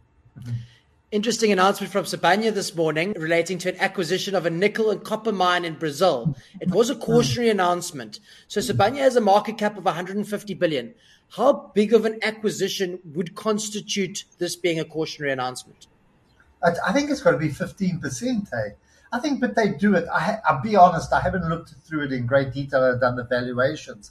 [1.13, 5.33] Interesting announcement from Sibanye this morning relating to an acquisition of a nickel and copper
[5.33, 6.37] mine in Brazil.
[6.61, 8.21] It was a cautionary announcement.
[8.47, 10.93] So Sibanye has a market cap of 150 billion.
[11.31, 15.87] How big of an acquisition would constitute this being a cautionary announcement?
[16.63, 18.75] I, think it's got to be 15%, hey?
[19.13, 20.07] I think, but they do it.
[20.13, 22.83] I, will be honest, I haven't looked through it in great detail.
[22.83, 24.11] I've done the valuations.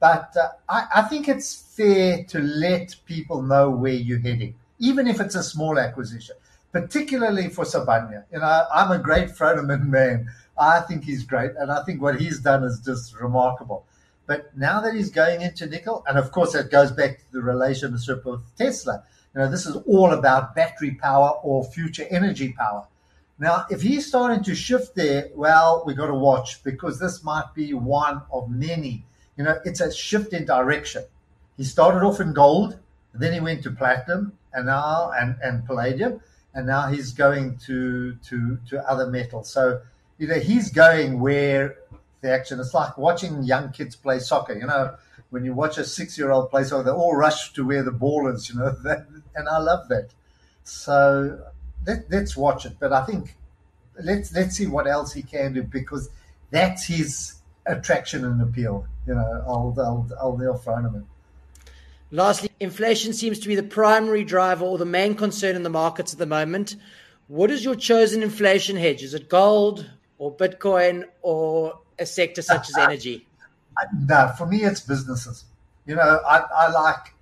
[0.00, 5.06] But uh, I, I, think it's fair to let people know where you're heading, even
[5.06, 6.34] if it's a small acquisition,
[6.72, 8.24] particularly for Sibanye.
[8.32, 10.28] You know, I'm a great Froneman man.
[10.58, 11.52] I think he's great.
[11.56, 13.86] And I think what he's done is just remarkable.
[14.26, 17.42] But now that he's going into nickel, and of course, that goes back to the
[17.42, 19.02] relationship with Tesla.
[19.34, 22.86] You know, this is all about battery power or future energy power.
[23.38, 27.52] Now, if he's starting to shift there, well, we've got to watch because this might
[27.54, 29.04] be one of many.
[29.36, 31.04] You know, it's a shift in direction.
[31.56, 32.78] He started off in gold,
[33.14, 36.20] then he went to platinum, and now and, and palladium,
[36.54, 39.50] and now he's going to to to other metals.
[39.50, 39.80] So,
[40.18, 41.76] you know, he's going where
[42.22, 42.58] the action.
[42.58, 44.54] It's like watching young kids play soccer.
[44.54, 44.94] You know,
[45.30, 48.48] when you watch a six-year-old play soccer, they all rush to where the ball is.
[48.48, 48.74] You know,
[49.34, 50.10] and I love that.
[50.64, 51.38] So
[51.86, 52.76] let, let's watch it.
[52.80, 53.36] But I think
[54.02, 56.08] let's let's see what else he can do because
[56.50, 57.34] that's his
[57.66, 58.86] attraction and appeal.
[59.06, 61.04] You know, old old old Neil Froneman.
[62.10, 66.12] Lastly, inflation seems to be the primary driver or the main concern in the markets
[66.12, 66.76] at the moment.
[67.26, 69.02] What is your chosen inflation hedge?
[69.02, 73.26] Is it gold or Bitcoin or a sector such as energy?
[74.06, 75.46] No, for me, it's businesses.
[75.86, 77.14] You know, I, I like,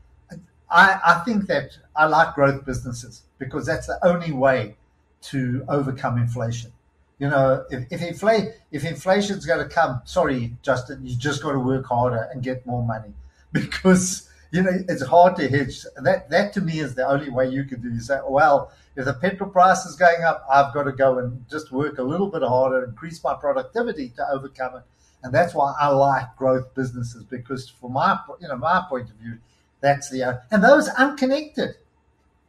[0.68, 4.76] I, I think that I like growth businesses because that's the only way
[5.22, 6.72] to overcome inflation.
[7.20, 11.52] You know, if, if inflation if inflation's going to come, sorry, Justin, you just got
[11.52, 13.12] to work harder and get more money
[13.52, 15.84] because you know it's hard to hedge.
[16.02, 17.90] That that to me is the only way you can do.
[17.90, 21.44] You say, well, if the petrol price is going up, I've got to go and
[21.50, 24.82] just work a little bit harder, increase my productivity to overcome it.
[25.22, 29.16] And that's why I like growth businesses because, from my you know my point of
[29.16, 29.38] view,
[29.80, 31.76] that's the and those unconnected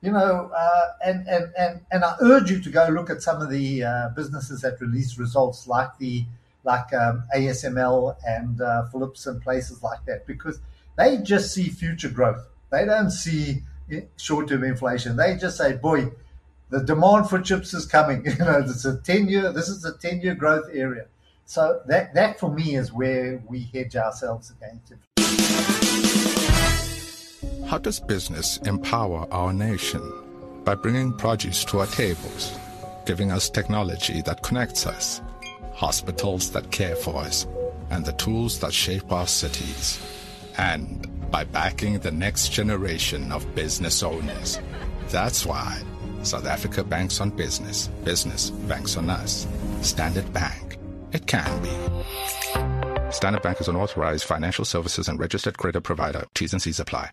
[0.01, 3.41] you know, uh, and, and, and, and I urge you to go look at some
[3.41, 6.25] of the uh, businesses that release results like the
[6.63, 10.59] like um, ASML and uh, Philips and places like that because
[10.97, 12.47] they just see future growth.
[12.69, 15.15] They don't see eh, short-term inflation.
[15.15, 16.11] They just say, "Boy,
[16.69, 19.51] the demand for chips is coming." You know, it's a ten-year.
[19.51, 21.05] This is a ten-year growth area.
[21.45, 24.93] So that that for me is where we hedge ourselves against
[27.71, 30.01] how does business empower our nation?
[30.65, 32.51] By bringing produce to our tables,
[33.05, 35.21] giving us technology that connects us,
[35.73, 37.47] hospitals that care for us,
[37.89, 40.01] and the tools that shape our cities.
[40.57, 44.59] And by backing the next generation of business owners.
[45.09, 45.81] That's why
[46.23, 47.87] South Africa banks on business.
[48.03, 49.47] Business banks on us.
[49.81, 50.77] Standard Bank.
[51.13, 53.11] It can be.
[53.11, 56.25] Standard Bank is an authorized financial services and registered credit provider.
[56.35, 57.11] T's and C's apply.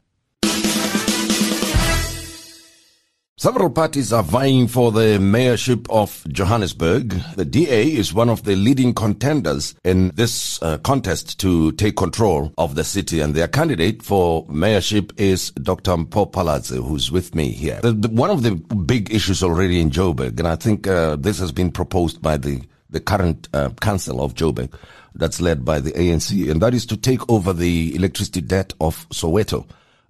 [3.41, 7.11] Several parties are vying for the mayorship of Johannesburg.
[7.37, 12.53] The DA is one of the leading contenders in this uh, contest to take control
[12.59, 15.93] of the city, and their candidate for mayorship is Dr.
[15.93, 17.79] Mpho Phalatse, who's with me here.
[17.81, 21.39] The, the, one of the big issues already in Joburg, and I think uh, this
[21.39, 24.75] has been proposed by the, the current uh, council of Joburg,
[25.15, 29.09] that's led by the ANC, and that is to take over the electricity debt of
[29.11, 29.65] Soweto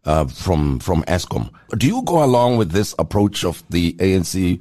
[0.08, 1.50] uh, from from Eskom.
[1.76, 4.60] Do you go along with this approach of the ANC,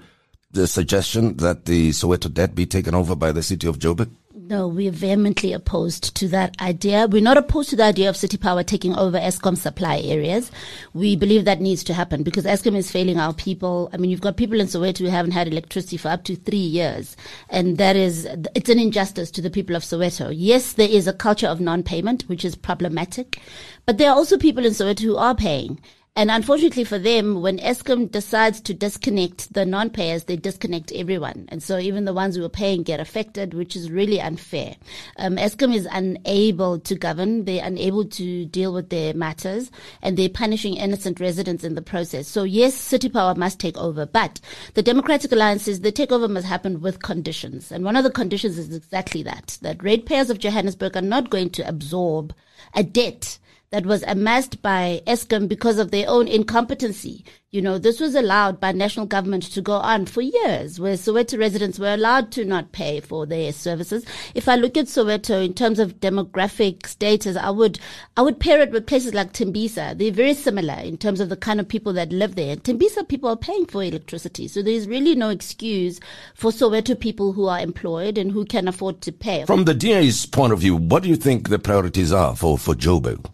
[0.52, 4.12] the suggestion that the Soweto debt be taken over by the city of Joburg?
[4.50, 7.06] No, we're vehemently opposed to that idea.
[7.06, 10.52] We're not opposed to the idea of City Power taking over Eskom supply areas.
[10.94, 13.90] We believe that needs to happen because Eskom is failing our people.
[13.92, 16.56] I mean, you've got people in Soweto who haven't had electricity for up to three
[16.60, 17.18] years.
[17.50, 20.34] And that is, it's an injustice to the people of Soweto.
[20.34, 23.42] Yes, there is a culture of non-payment, which is problematic,
[23.86, 25.78] but there are also people in Soweto who are paying.
[26.18, 31.46] And unfortunately for them, when Eskom decides to disconnect the non-payers, they disconnect everyone.
[31.50, 34.78] And so even the ones who are paying get affected, which is really unfair.
[35.18, 37.46] Um, Eskom is unable to govern.
[37.46, 39.70] They're unable to deal with their matters
[40.02, 42.28] and they're punishing innocent residents in the process.
[42.28, 44.42] So yes, city power must take over, but
[44.74, 47.72] the Democratic Alliance says the takeover must happen with conditions.
[47.72, 51.52] And one of the conditions is exactly that, that ratepayers of Johannesburg are not going
[51.52, 52.34] to absorb
[52.74, 53.38] a debt
[53.70, 57.26] that was amassed by Eskom because of their own incompetency.
[57.52, 61.40] You know, this was allowed by national government to go on for years, where Soweto
[61.40, 64.06] residents were allowed to not pay for their services.
[64.36, 67.80] If I look at Soweto in terms of demographic status, I would,
[68.16, 69.98] I would pair it with places like Tembisa.
[69.98, 72.58] They're very similar in terms of the kind of people that live there.
[72.58, 74.48] Tembisa people are paying for electricity.
[74.48, 76.00] So there's really no excuse
[76.36, 79.46] for Soweto people who are employed and who can afford to pay.
[79.46, 82.76] From the DA's point of view, what do you think the priorities are for, for
[82.76, 83.26] Joburg?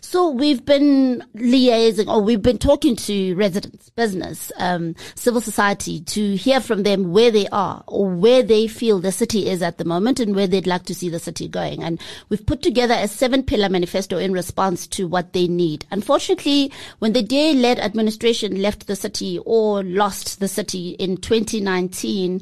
[0.00, 6.36] So we've been liaising, or we've been talking to residents, business, um, civil society to
[6.36, 9.84] hear from them where they are or where they feel the city is at the
[9.84, 11.82] moment and where they'd like to see the city going.
[11.82, 15.86] And we've put together a seven pillar manifesto in response to what they need.
[15.90, 22.40] Unfortunately, when the DA led administration left the city or lost the city in 2019,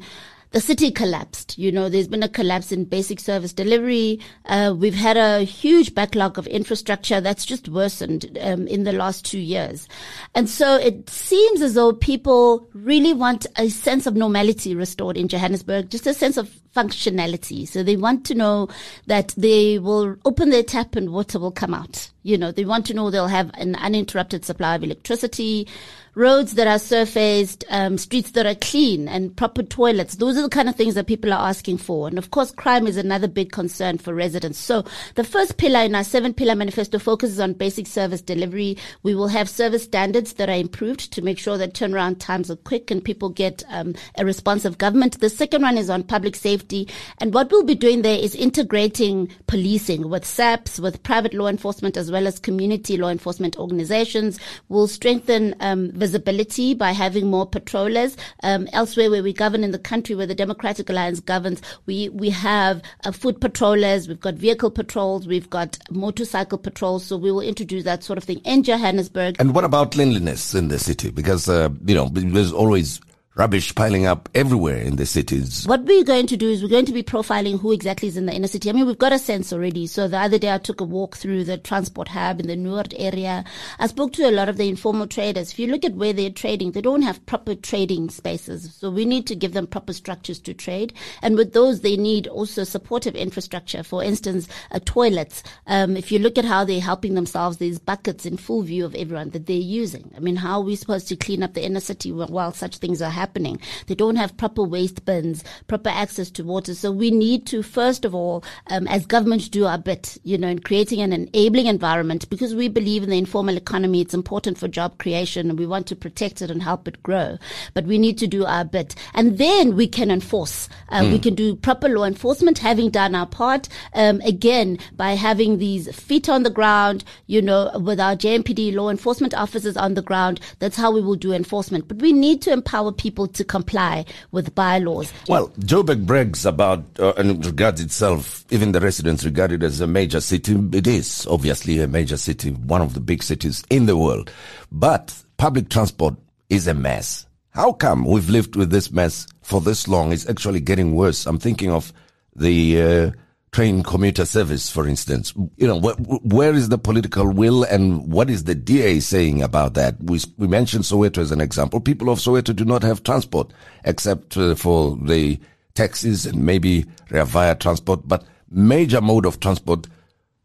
[0.51, 1.57] the city collapsed.
[1.57, 4.19] You know, there's been a collapse in basic service delivery.
[4.45, 9.25] Uh, we've had a huge backlog of infrastructure that's just worsened um, in the last
[9.25, 9.87] two years.
[10.33, 15.27] And so it seems as though people really want a sense of normality restored in
[15.27, 17.67] Johannesburg, just a sense of functionality.
[17.67, 18.69] So they want to know
[19.07, 22.09] that they will open their tap and water will come out.
[22.23, 25.67] You know, they want to know they'll have an uninterrupted supply of electricity,
[26.15, 30.15] roads that are surfaced, um, streets that are clean and proper toilets.
[30.15, 32.07] Those are the kind of things that people are asking for.
[32.07, 34.59] And of course, crime is another big concern for residents.
[34.59, 34.83] So
[35.15, 38.77] the first pillar in our seven pillar manifesto focuses on basic service delivery.
[39.03, 42.57] We will have service standards that are improved to make sure that turnaround times are
[42.57, 45.19] quick and people get um, a responsive government.
[45.19, 46.89] The second one is on public safety.
[47.19, 51.95] And what we'll be doing there is integrating policing with SAPS, with private law enforcement,
[51.95, 54.39] as well as community law enforcement organizations.
[54.69, 58.17] We'll strengthen um, visibility by having more patrollers.
[58.43, 62.29] Um, elsewhere where we govern in the country, where the Democratic Alliance governs, we, we
[62.29, 67.05] have uh, foot patrollers, we've got vehicle patrols, we've got motorcycle patrols.
[67.05, 69.35] So we will introduce that sort of thing in Johannesburg.
[69.39, 71.09] And what about cleanliness in the city?
[71.11, 73.01] Because, uh, you know, there's always
[73.39, 75.65] rubbish piling up everywhere in the cities.
[75.65, 78.25] What we're going to do is we're going to be profiling who exactly is in
[78.25, 78.69] the inner city.
[78.69, 79.87] I mean, we've got a sense already.
[79.87, 82.93] So the other day I took a walk through the transport hub in the Noord
[82.97, 83.45] area.
[83.79, 85.53] I spoke to a lot of the informal traders.
[85.53, 88.75] If you look at where they're trading, they don't have proper trading spaces.
[88.75, 90.91] So we need to give them proper structures to trade.
[91.21, 93.83] And with those, they need also supportive infrastructure.
[93.83, 95.43] For instance, uh, toilets.
[95.65, 98.95] Um, if you look at how they're helping themselves, there's buckets in full view of
[98.95, 100.11] everyone that they're using.
[100.17, 103.01] I mean, how are we supposed to clean up the inner city while such things
[103.01, 103.28] are happening?
[103.29, 103.59] Happening.
[103.85, 106.73] They don't have proper waste bins, proper access to water.
[106.73, 110.47] So we need to, first of all, um, as governments do our bit, you know,
[110.47, 114.01] in creating an enabling environment because we believe in the informal economy.
[114.01, 117.37] It's important for job creation and we want to protect it and help it grow.
[117.75, 118.95] But we need to do our bit.
[119.13, 120.67] And then we can enforce.
[120.89, 121.11] Uh, mm.
[121.11, 123.69] We can do proper law enforcement, having done our part.
[123.93, 128.89] Um, again, by having these feet on the ground, you know, with our JMPD law
[128.89, 131.87] enforcement officers on the ground, that's how we will do enforcement.
[131.87, 135.11] But we need to empower people people to comply with bylaws.
[135.27, 139.87] Well, Joburg brags about uh, and regards itself, even the residents regard it as a
[139.87, 140.55] major city.
[140.71, 144.31] It is obviously a major city, one of the big cities in the world.
[144.71, 146.15] But public transport
[146.49, 147.25] is a mess.
[147.51, 150.13] How come we've lived with this mess for this long?
[150.13, 151.25] It's actually getting worse.
[151.25, 151.91] I'm thinking of
[152.35, 153.11] the uh,
[153.51, 155.33] train commuter service, for instance.
[155.57, 159.73] You know, wh- where is the political will and what is the DA saying about
[159.73, 159.95] that?
[160.01, 161.79] We, we mentioned Soweto as an example.
[161.79, 163.51] People of Soweto do not have transport
[163.83, 165.39] except uh, for the
[165.73, 169.87] taxis and maybe Vaya transport, but major mode of transport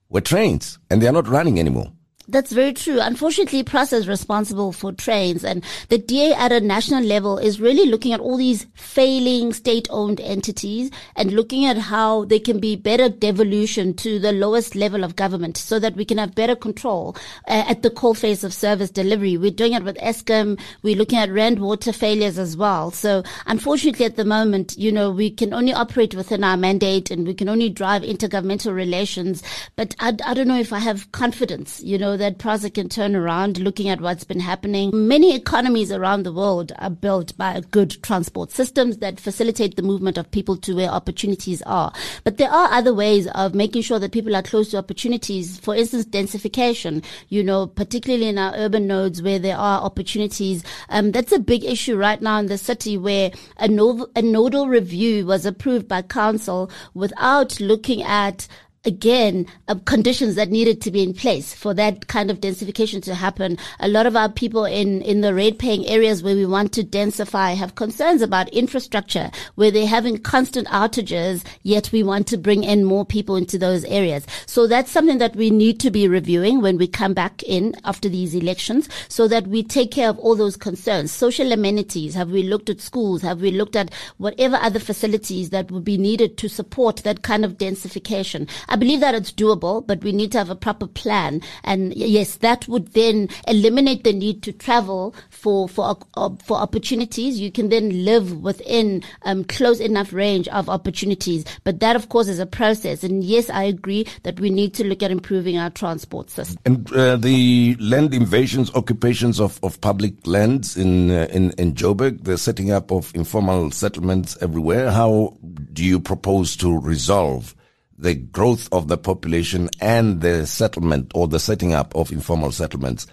[0.08, 1.92] were trains and they are not running anymore.
[2.26, 3.00] That's very true.
[3.00, 7.86] Unfortunately, PRASA is responsible for trains and the DA at a national level is really
[7.88, 13.10] looking at all these failing state-owned entities and looking at how they can be better
[13.10, 17.14] devolution to the lowest level of government so that we can have better control
[17.46, 19.36] uh, at the core phase of service delivery.
[19.36, 20.58] We're doing it with Eskom.
[20.82, 22.90] We're looking at Rand water failures as well.
[22.90, 27.26] So unfortunately at the moment, you know, we can only operate within our mandate and
[27.26, 29.42] we can only drive intergovernmental relations.
[29.76, 33.14] But I, I don't know if I have confidence, you know, that PRASA can turn
[33.16, 34.90] around looking at what's been happening.
[34.92, 40.18] Many economies around the world are built by good transport systems that facilitate the movement
[40.18, 41.92] of people to where opportunities are.
[42.24, 45.58] But there are other ways of making sure that people are close to opportunities.
[45.58, 50.64] For instance, densification, you know, particularly in our urban nodes where there are opportunities.
[50.88, 54.68] Um, that's a big issue right now in the city where a, nodal, a nodal
[54.68, 58.48] review was approved by council without looking at
[58.84, 63.14] again, uh, conditions that needed to be in place for that kind of densification to
[63.14, 63.58] happen.
[63.80, 66.82] A lot of our people in, in the rate paying areas where we want to
[66.82, 72.64] densify have concerns about infrastructure, where they're having constant outages, yet we want to bring
[72.64, 74.26] in more people into those areas.
[74.46, 78.08] So that's something that we need to be reviewing when we come back in after
[78.08, 81.10] these elections so that we take care of all those concerns.
[81.10, 82.14] Social amenities.
[82.14, 83.22] Have we looked at schools?
[83.22, 87.44] Have we looked at whatever other facilities that would be needed to support that kind
[87.44, 88.48] of densification?
[88.76, 91.40] Believe that it's doable, but we need to have a proper plan.
[91.62, 95.96] And yes, that would then eliminate the need to travel for for
[96.44, 97.40] for opportunities.
[97.40, 101.44] You can then live within um, close enough range of opportunities.
[101.64, 103.04] But that, of course, is a process.
[103.04, 106.58] And yes, I agree that we need to look at improving our transport system.
[106.64, 112.24] And uh, the land invasions, occupations of, of public lands in uh, in in Joburg,
[112.24, 114.90] the setting up of informal settlements everywhere.
[114.90, 115.36] How
[115.72, 117.54] do you propose to resolve?
[117.98, 123.06] The growth of the population and the settlement or the setting up of informal settlements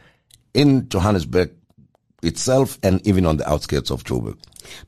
[0.53, 1.51] in Johannesburg
[2.23, 4.38] itself and even on the outskirts of Joburg?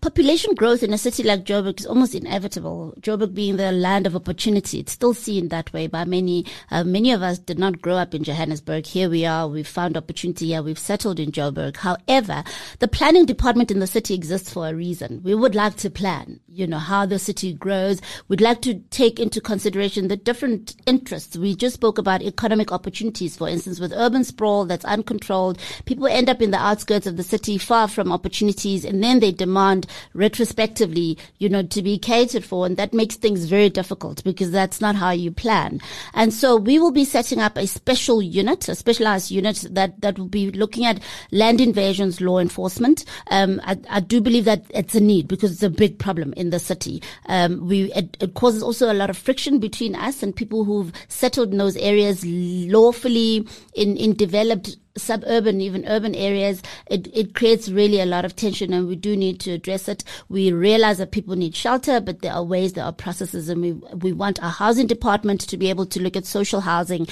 [0.02, 2.94] Population growth in a city like Joburg is almost inevitable.
[3.02, 6.46] Joburg being the land of opportunity, it's still seen that way by many.
[6.72, 8.86] Uh, many of us did not grow up in Johannesburg.
[8.86, 9.48] Here we are.
[9.48, 10.62] We've found opportunity here.
[10.62, 11.78] We've settled in Joburg.
[11.78, 12.44] However,
[12.80, 15.22] the planning department in the city exists for a reason.
[15.24, 18.02] We would like to plan, you know, how the city grows.
[18.28, 21.38] We'd like to take into consideration the different interests.
[21.38, 25.60] We just spoke about economic opportunities, for instance, with urban sprawl that's uncontrolled.
[25.86, 29.32] People end up in the outskirts of the city far from opportunities and then they
[29.32, 32.66] demand demand retrospectively, you know, to be catered for.
[32.66, 35.80] And that makes things very difficult because that's not how you plan.
[36.14, 40.20] And so we will be setting up a special unit, a specialized unit that, that
[40.20, 41.02] will be looking at
[41.32, 43.06] land invasions law enforcement.
[43.32, 46.50] Um, I, I do believe that it's a need because it's a big problem in
[46.50, 47.02] the city.
[47.28, 50.92] Um, we, it, it causes also a lot of friction between us and people who've
[51.08, 57.70] settled in those areas lawfully in, in developed suburban, even urban areas, it, it creates
[57.70, 60.04] really a lot of tension and we do need to address it.
[60.30, 63.72] We realize that people need shelter, but there are ways, there are processes and we,
[63.72, 67.08] we want our housing department to be able to look at social housing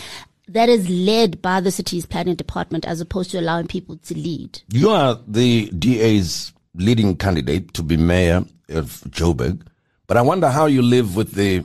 [0.48, 4.62] that is led by the city's planning department as opposed to allowing people to lead.
[4.70, 9.62] You are the DA's leading candidate to be mayor of Joburg,
[10.08, 11.64] but I wonder how you live with the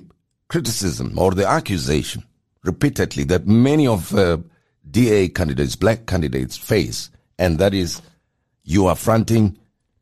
[0.49, 2.23] criticism or the accusation
[2.63, 4.39] repeatedly that many of uh,
[4.91, 8.01] DA candidates, black candidates face, and that is
[8.65, 9.59] you are fronting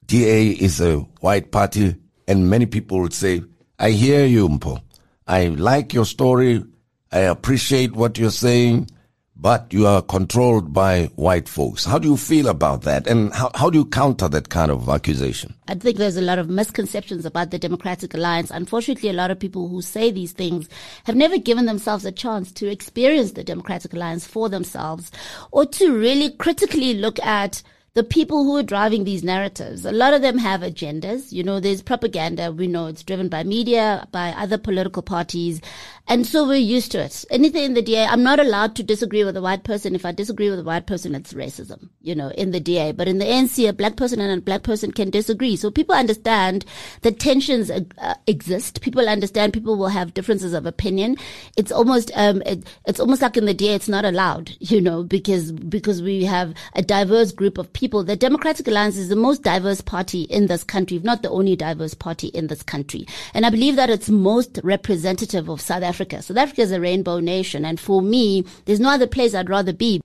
[0.07, 1.97] DA is a white party,
[2.28, 3.43] and many people would say,
[3.78, 4.82] I hear you, Mpho.
[5.26, 6.62] I like your story.
[7.11, 8.91] I appreciate what you're saying,
[9.37, 11.85] but you are controlled by white folks.
[11.85, 13.07] How do you feel about that?
[13.07, 15.55] And how, how do you counter that kind of accusation?
[15.66, 18.51] I think there's a lot of misconceptions about the Democratic Alliance.
[18.51, 20.68] Unfortunately, a lot of people who say these things
[21.05, 25.11] have never given themselves a chance to experience the Democratic Alliance for themselves
[25.51, 27.62] or to really critically look at
[27.95, 31.30] the people who are driving these narratives, a lot of them have agendas.
[31.30, 32.51] You know, there's propaganda.
[32.51, 35.61] We know it's driven by media, by other political parties.
[36.07, 37.24] And so we're used to it.
[37.30, 39.94] Anything in the DA, I'm not allowed to disagree with a white person.
[39.94, 42.92] If I disagree with a white person, it's racism, you know, in the DA.
[42.92, 45.57] But in the ANC, a black person and a black person can disagree.
[45.57, 46.66] So people understand
[47.00, 48.82] that tensions uh, exist.
[48.82, 51.16] People understand people will have differences of opinion.
[51.57, 55.05] It's almost, um, it, it's almost like in the DA, it's not allowed, you know,
[55.05, 58.05] because, because we have a diverse group of people.
[58.05, 61.57] The Democratic Alliance is the most diverse party in this country, if not the only
[61.57, 63.07] diverse party in this country.
[63.32, 66.22] And I believe that it's most representative of South Africa Africa.
[66.22, 69.72] South Africa is a rainbow nation, and for me, there's no other place I'd rather
[69.72, 70.01] be.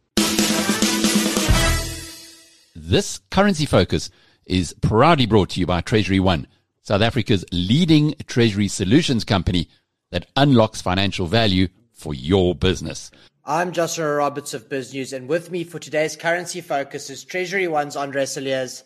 [2.75, 4.11] This currency focus
[4.45, 6.45] is proudly brought to you by TreasuryONE,
[6.83, 9.67] South Africa's leading treasury solutions company
[10.11, 13.09] that unlocks financial value for your business.
[13.43, 18.25] I'm Joshua Roberts of BizNews, and with me for today's currency focus is TreasuryONE's Andre
[18.25, 18.83] Cilliers.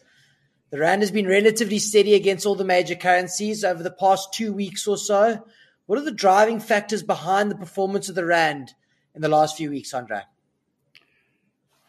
[0.70, 4.54] The Rand has been relatively steady against all the major currencies over the past two
[4.54, 5.44] weeks or so.
[5.86, 8.74] What are the driving factors behind the performance of the Rand
[9.14, 10.22] in the last few weeks, Andre?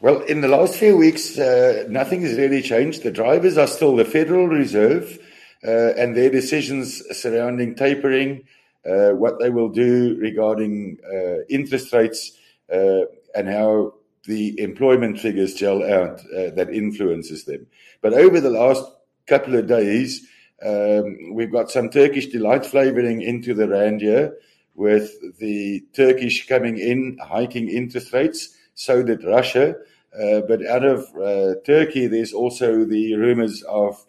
[0.01, 3.05] Well, in the last few weeks, uh, nothing has really changed.
[3.05, 5.19] The drivers are still the Federal Reserve
[5.65, 8.45] uh, and their decisions surrounding tapering,
[8.85, 12.33] uh, what they will do regarding uh, interest rates,
[12.73, 13.03] uh,
[13.35, 17.67] and how the employment figures gel out uh, that influences them.
[18.03, 18.85] But over the last
[19.27, 20.27] couple of days,
[20.63, 24.37] um, we've got some Turkish delight flavoring into the rand here,
[24.75, 28.57] with the Turkish coming in, hiking interest rates.
[28.75, 29.77] So did Russia.
[30.15, 34.05] Uh, but out of uh, Turkey, there's also the rumors of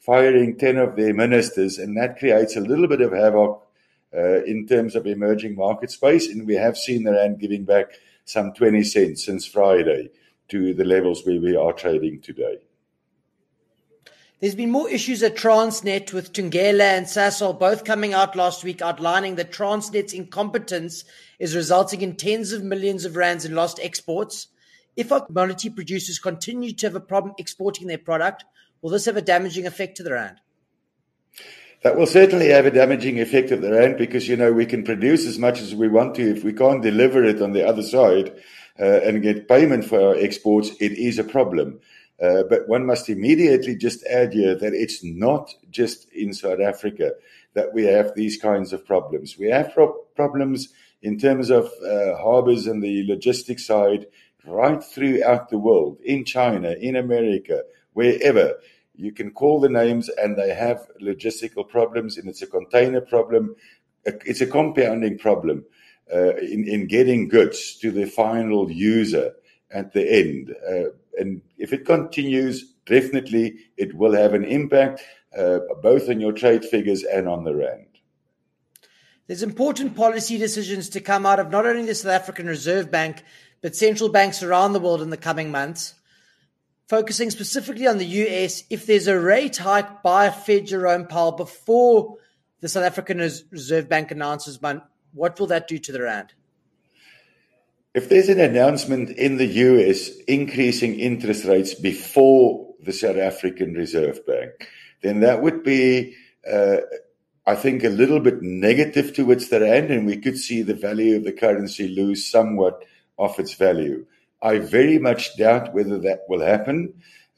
[0.00, 3.66] firing 10 of their ministers, and that creates a little bit of havoc
[4.16, 6.28] uh, in terms of emerging market space.
[6.28, 7.92] And we have seen the Rand giving back
[8.24, 10.10] some 20 cents since Friday
[10.48, 12.58] to the levels where we are trading today.
[14.40, 18.80] There's been more issues at Transnet with Thungela and Sasol both coming out last week
[18.80, 21.02] outlining that Transnet's incompetence
[21.40, 24.46] is resulting in tens of millions of rands in lost exports.
[24.94, 28.44] If our commodity producers continue to have a problem exporting their product,
[28.80, 30.36] will this have a damaging effect to the rand?
[31.82, 34.84] That will certainly have a damaging effect of the rand because you know we can
[34.84, 36.22] produce as much as we want to.
[36.22, 38.40] If we can't deliver it on the other side
[38.78, 41.80] uh, and get payment for our exports, it is a problem.
[42.20, 47.12] Uh, but one must immediately just add here that it's not just in South Africa
[47.54, 49.38] that we have these kinds of problems.
[49.38, 50.68] We have pro- problems
[51.00, 54.06] in terms of uh, harbors and the logistics side
[54.44, 57.62] right throughout the world, in China, in America,
[57.92, 58.54] wherever.
[58.94, 63.54] You can call the names and they have logistical problems, and it's a container problem.
[64.04, 65.64] It's a compounding problem
[66.12, 69.34] uh, in, in getting goods to the final user
[69.70, 70.54] at the end.
[71.18, 75.02] And if it continues, definitely it will have an impact.
[75.36, 77.86] uh, both on your trade figures and on the rand.
[79.26, 83.22] There's important policy decisions to come out of not only the South African Reserve Bank,
[83.60, 85.94] but central banks around the world in the coming months.
[86.88, 92.16] Focusing specifically on the US, if there's a rate hike by Fed Jerome Powell before
[92.60, 94.80] the South African Reserve Bank announces one,
[95.12, 96.32] what will that do to the Rand?
[97.94, 104.24] If there's an announcement in the US increasing interest rates before the South African Reserve
[104.26, 104.68] Bank,
[105.02, 106.14] then that would be,
[106.50, 106.78] uh,
[107.46, 111.16] I think, a little bit negative towards the Rand, and we could see the value
[111.16, 112.84] of the currency lose somewhat
[113.18, 114.04] of its value.
[114.42, 116.92] I very much doubt whether that will happen.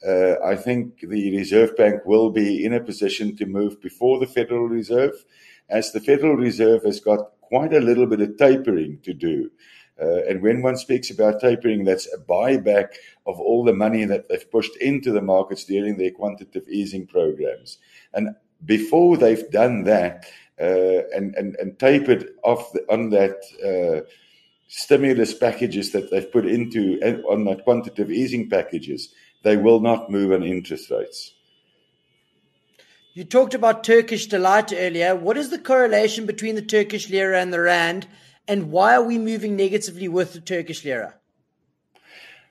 [0.05, 4.27] Uh, I think the Reserve Bank will be in a position to move before the
[4.27, 5.13] Federal Reserve,
[5.69, 9.49] as the Federal Reserve has got quite a little bit of tapering to do.
[10.01, 12.87] Uh, and when one speaks about tapering, that's a buyback
[13.27, 17.77] of all the money that they've pushed into the markets during their quantitative easing programs.
[18.13, 18.35] And
[18.65, 20.25] before they've done that
[20.59, 24.07] uh, and, and, and tapered off the, on that uh,
[24.67, 26.99] stimulus packages that they've put into
[27.29, 31.33] on that quantitative easing packages, they will not move on interest rates.
[33.13, 35.15] You talked about Turkish delight earlier.
[35.15, 38.07] What is the correlation between the Turkish lira and the rand,
[38.47, 41.15] and why are we moving negatively with the Turkish lira?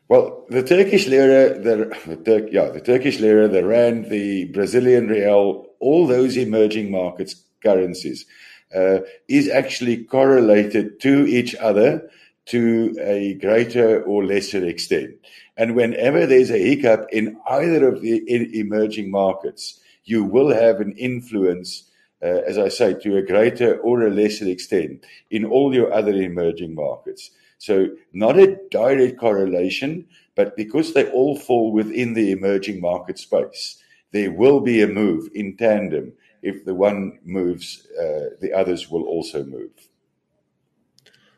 [0.09, 5.07] Well, the Turkish lira, the, the Turk, yeah, the Turkish lira, the rand, the Brazilian
[5.07, 8.26] real, all those emerging markets currencies
[8.74, 12.11] uh, is actually correlated to each other
[12.47, 15.14] to a greater or lesser extent.
[15.57, 18.24] And whenever there's a hiccup in either of the
[18.59, 21.89] emerging markets, you will have an influence,
[22.23, 26.12] uh, as I say, to a greater or a lesser extent in all your other
[26.12, 27.31] emerging markets.
[27.59, 33.83] So, not a direct correlation, but because they all fall within the emerging market space,
[34.12, 36.12] there will be a move in tandem
[36.43, 39.71] if the one moves, uh, the others will also move.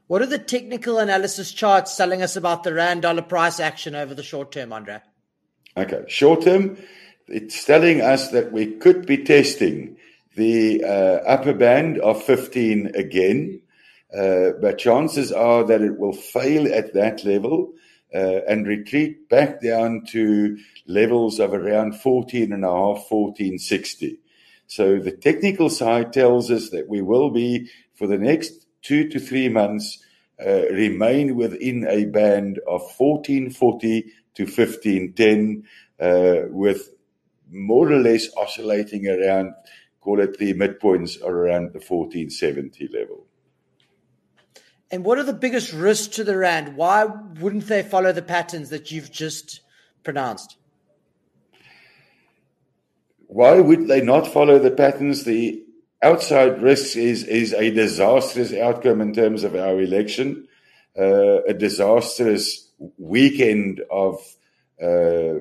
[0.06, 4.14] What are the technical analysis charts telling us about the rand dollar price action over
[4.14, 5.00] the short term, Andre?
[5.76, 6.76] Okay, short term,
[7.28, 9.96] it's telling us that we could be testing
[10.36, 13.60] the uh, upper band of 15 again,
[14.16, 17.72] uh, but chances are that it will fail at that level
[18.14, 24.18] uh, and retreat back down to levels of around 14 and a half, 1460.
[24.66, 29.18] So the technical side tells us that we will be, for the next two to
[29.18, 30.02] three months,
[30.44, 34.02] uh, remain within a band of 1440
[34.34, 35.64] to 1510,
[36.00, 36.90] uh, with
[37.50, 39.52] more or less oscillating around,
[40.02, 43.26] call it the midpoints are around the 1470 level.
[44.90, 46.76] And what are the biggest risks to the Rand?
[46.76, 49.60] Why wouldn't they follow the patterns that you've just
[50.04, 50.58] pronounced?
[53.32, 55.24] why would they not follow the patterns?
[55.24, 55.64] The
[56.02, 60.48] outside risk is is a disastrous outcome in terms of our election,
[60.98, 64.20] uh, a disastrous weekend of
[64.82, 65.40] uh,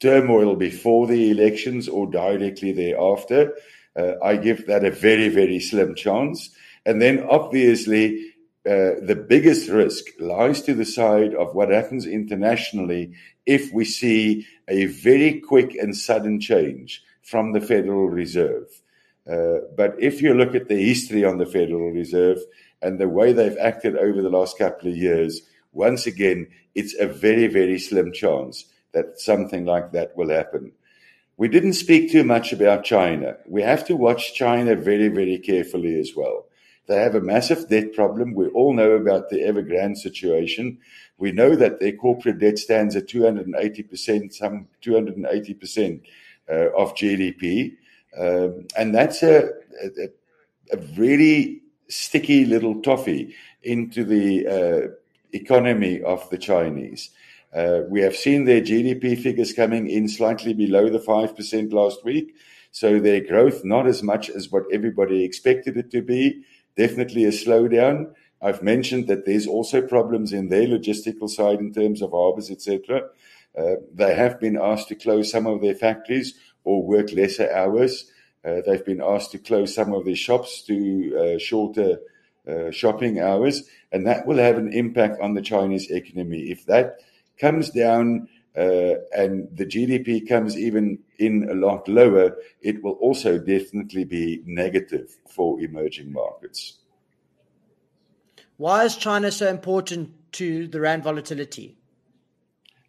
[0.00, 3.54] turmoil before the elections or directly thereafter.
[3.96, 6.50] Uh, I give that a very very slim chance,
[6.86, 8.30] and then obviously.
[8.66, 13.12] Uh, the biggest risk lies to the side of what happens internationally
[13.44, 18.68] if we see a very quick and sudden change from the Federal Reserve.
[19.30, 22.38] Uh, but if you look at the history on the Federal Reserve
[22.82, 25.42] and the way they've acted over the last couple of years,
[25.72, 30.72] once again, it's a very, very slim chance that something like that will happen.
[31.36, 33.36] We didn't speak too much about China.
[33.46, 36.46] We have to watch China very, very carefully as well.
[36.86, 38.34] They have a massive debt problem.
[38.34, 40.78] We all know about the Evergrande situation.
[41.18, 46.00] We know that their corporate debt stands at 280%, some 280%
[46.48, 47.76] uh, of GDP.
[48.18, 49.48] Um, and that's a,
[49.82, 50.08] a,
[50.72, 54.88] a, really sticky little toffee into the uh,
[55.32, 57.10] economy of the Chinese.
[57.54, 62.34] Uh, we have seen their GDP figures coming in slightly below the 5% last week.
[62.72, 66.42] So their growth, not as much as what everybody expected it to be,
[66.76, 68.12] definitely a slowdown.
[68.42, 73.02] I've mentioned that there's also problems in their logistical side in terms of harbors, etc.
[73.56, 76.34] Uh, they have been asked to close some of their factories
[76.64, 78.10] or work lesser hours.
[78.44, 82.00] Uh, they've been asked to close some of their shops to shorter
[82.72, 86.50] shopping hours, and that will have an impact on the Chinese economy.
[86.50, 86.98] If that
[87.38, 93.38] comes down uh, and the GDP comes even in a lot lower, it will also
[93.38, 96.78] definitely be negative for emerging markets.
[98.56, 101.76] Why is China so important to the rand volatility?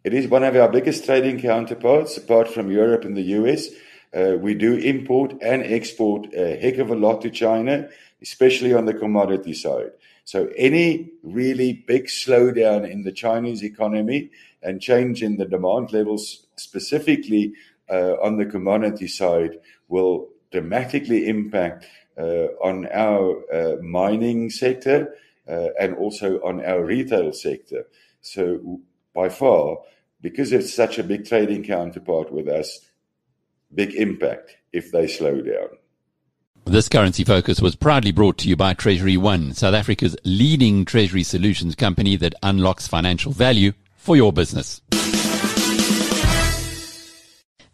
[0.04, 3.68] It is one of our biggest trading counterparts, apart from Europe and the US.
[4.16, 7.88] uh, we do import and export a heck of a lot to China,
[8.22, 9.90] especially on the commodity side.
[10.26, 16.48] So any really big slowdown in the Chinese economy and change in the demand levels,
[16.56, 17.54] specifically
[17.88, 21.86] uh, on the commodity side, will dramatically impact
[22.18, 25.14] uh, on our uh, mining sector
[25.48, 27.86] uh, and also on our retail sector.
[28.20, 28.80] So
[29.14, 29.78] by far,
[30.20, 32.80] because it's such a big trading counterpart with us,
[33.72, 35.68] big impact if they slow down.
[36.68, 41.76] This currency focus was proudly brought to you by TreasuryONE, South Africa's leading treasury solutions
[41.76, 44.82] company that unlocks financial value for your business.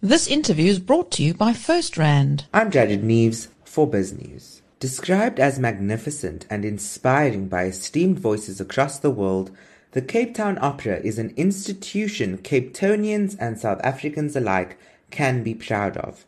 [0.03, 2.45] This interview is brought to you by FirstRand.
[2.53, 4.61] I'm Jared Neves for BizNews.
[4.79, 9.51] Described as magnificent and inspiring by esteemed voices across the world,
[9.93, 14.77] the Cape Town Opera is an institution Cape Townians and South Africans alike
[15.11, 16.27] can be proud of.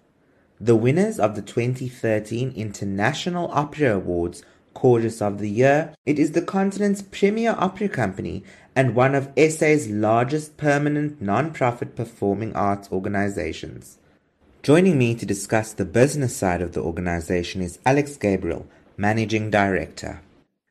[0.61, 6.43] The winners of the 2013 International Opera Awards Chorus of the Year, it is the
[6.43, 8.45] continent's premier opera company
[8.77, 13.99] and one of SA's largest permanent non-profit performing arts organizations.
[14.63, 20.23] Joining me to discuss the business side of the organization is Alex Gabriel, Managing Director.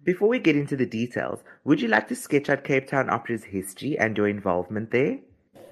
[0.02, 3.44] Before we get into the details, would you like to sketch out Cape Town Opera's
[3.44, 5.20] history and your involvement there?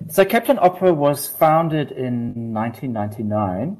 [0.09, 3.77] So, Cape Town Opera was founded in 1999.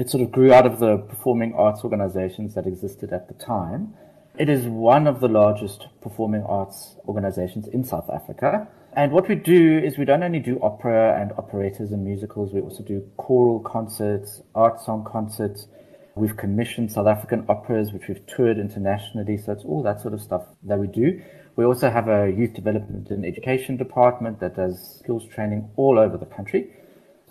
[0.00, 3.92] It sort of grew out of the performing arts organizations that existed at the time.
[4.38, 8.66] It is one of the largest performing arts organizations in South Africa.
[8.94, 12.62] And what we do is we don't only do opera and operettas and musicals, we
[12.62, 15.66] also do choral concerts, art song concerts.
[16.14, 19.36] We've commissioned South African operas, which we've toured internationally.
[19.36, 21.20] So it's all that sort of stuff that we do.
[21.56, 26.16] We also have a youth development and education department that does skills training all over
[26.16, 26.70] the country.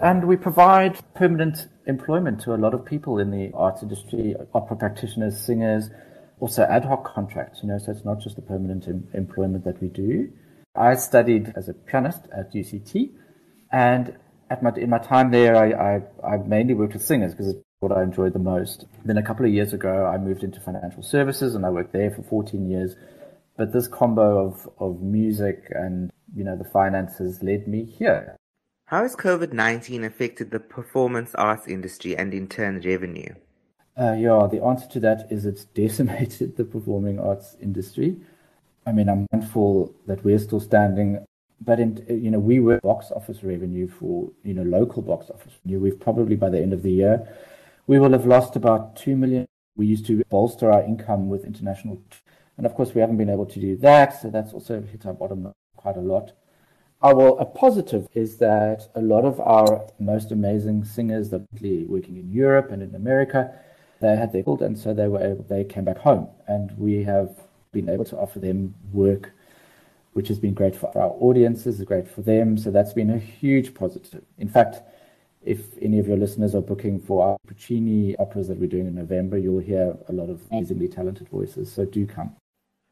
[0.01, 4.78] And we provide permanent employment to a lot of people in the arts industry, opera
[4.78, 5.90] practitioners, singers,
[6.40, 9.82] also ad hoc contracts, you know, so it's not just the permanent em- employment that
[9.82, 10.32] we do.
[10.76, 13.10] I studied as a pianist at UCT,
[13.72, 14.16] and
[14.50, 17.60] at my in my time there, I, I, I mainly worked with singers because it's
[17.80, 18.86] what I enjoyed the most.
[19.04, 22.12] Then a couple of years ago, I moved into financial services, and I worked there
[22.12, 22.96] for 14 years.
[23.58, 28.38] But this combo of of music and you know the finances led me here.
[28.90, 33.36] How has COVID 19 affected the performance arts industry and in turn revenue?
[33.96, 38.18] Uh, yeah, the answer to that is it's decimated the performing arts industry.
[38.88, 41.24] I mean, I'm mindful that we're still standing,
[41.62, 45.54] but in, you know, we were box office revenue for you know local box office.
[45.64, 45.82] Revenue.
[45.82, 47.28] We've probably by the end of the year,
[47.86, 49.46] we will have lost about two million.
[49.76, 52.02] We used to bolster our income with international,
[52.58, 54.20] and of course we haven't been able to do that.
[54.20, 56.32] So that's also hit our bottom quite a lot.
[57.02, 61.86] Uh, our a positive is that a lot of our most amazing singers that are
[61.88, 63.54] working in Europe and in America,
[64.02, 67.04] they had their build, and so they were able, they came back home, and we
[67.04, 67.30] have
[67.72, 69.32] been able to offer them work,
[70.14, 72.58] which has been great for our audiences, great for them.
[72.58, 74.24] So that's been a huge positive.
[74.38, 74.82] In fact,
[75.43, 78.95] if any of your listeners are booking for our Puccini operas that we're doing in
[78.95, 81.72] November, you'll hear a lot of amazingly talented voices.
[81.72, 82.36] So do come.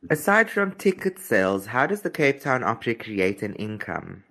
[0.10, 4.24] Aside from ticket sales, how does the Cape Town Opera create an income?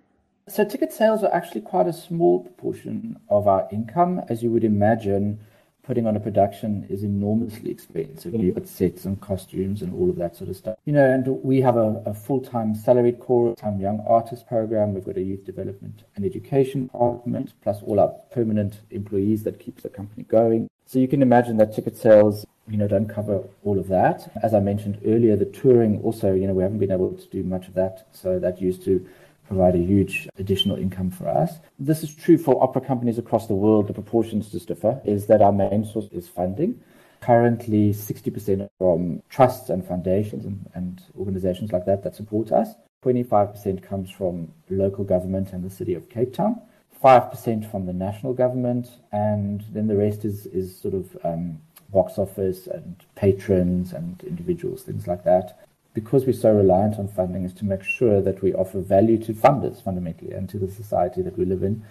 [0.47, 4.63] So ticket sales are actually quite a small proportion of our income, as you would
[4.63, 5.39] imagine
[5.83, 8.33] putting on a production is enormously expensive.
[8.33, 10.77] You've got sets and costumes and all of that sort of stuff.
[10.85, 14.93] You know, and we have a, a full-time salaried core, time young artist program.
[14.93, 19.83] We've got a youth development and education department, plus all our permanent employees that keeps
[19.83, 20.69] the company going.
[20.87, 24.31] So you can imagine that ticket sales, you know, don't cover all of that.
[24.41, 27.43] As I mentioned earlier, the touring also, you know, we haven't been able to do
[27.43, 28.07] much of that.
[28.13, 29.05] So that used to
[29.47, 31.55] provide a huge additional income for us.
[31.77, 33.87] This is true for opera companies across the world.
[33.87, 35.01] The proportions just differ.
[35.03, 36.79] Is that our main source is funding.
[37.19, 42.69] Currently, 60% from trusts and foundations and, and organizations like that that support us.
[43.03, 46.61] 25% comes from local government and the city of Cape Town.
[47.03, 52.17] 5% from the national government, and then the rest is, is sort of um, box
[52.17, 55.59] office and patrons and individuals, things like that
[55.97, 59.33] because we're so reliant on funding, is to make sure that we offer value to
[59.33, 61.83] funders fundamentally and to the society that we live in.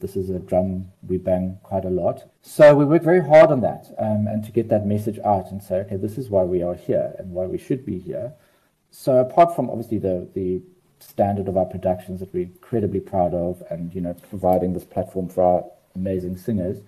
[0.00, 2.30] This is a drum we bang quite a lot.
[2.42, 5.62] So we work very hard on that um, and to get that message out and
[5.62, 8.34] say, okay, this is why we are here and why we should be here.
[8.90, 10.60] So apart from obviously the, the
[11.08, 15.28] standard of our productions that we're incredibly proud of and, you know, providing this platform
[15.28, 16.78] for our amazing singers,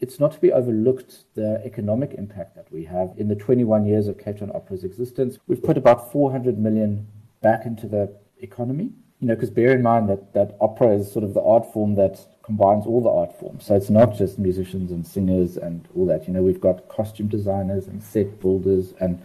[0.00, 3.12] it's not to be overlooked the economic impact that we have.
[3.16, 7.06] In the 21 years of Cape Town Opera's existence, we've put about 400 million
[7.40, 8.90] back into the economy.
[9.20, 11.94] You know, because bear in mind that, that opera is sort of the art form
[11.94, 13.64] that combines all the art forms.
[13.64, 16.26] So it's not just musicians and singers and all that.
[16.26, 19.22] You know, we've got costume designers and set builders and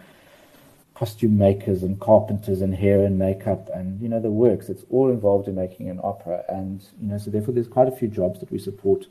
[0.97, 4.67] costume makers and carpenters and hair and makeup and you know the works.
[4.67, 7.95] It's all involved in making an opera, and you know so therefore there's quite a
[7.99, 9.05] few jobs that we support.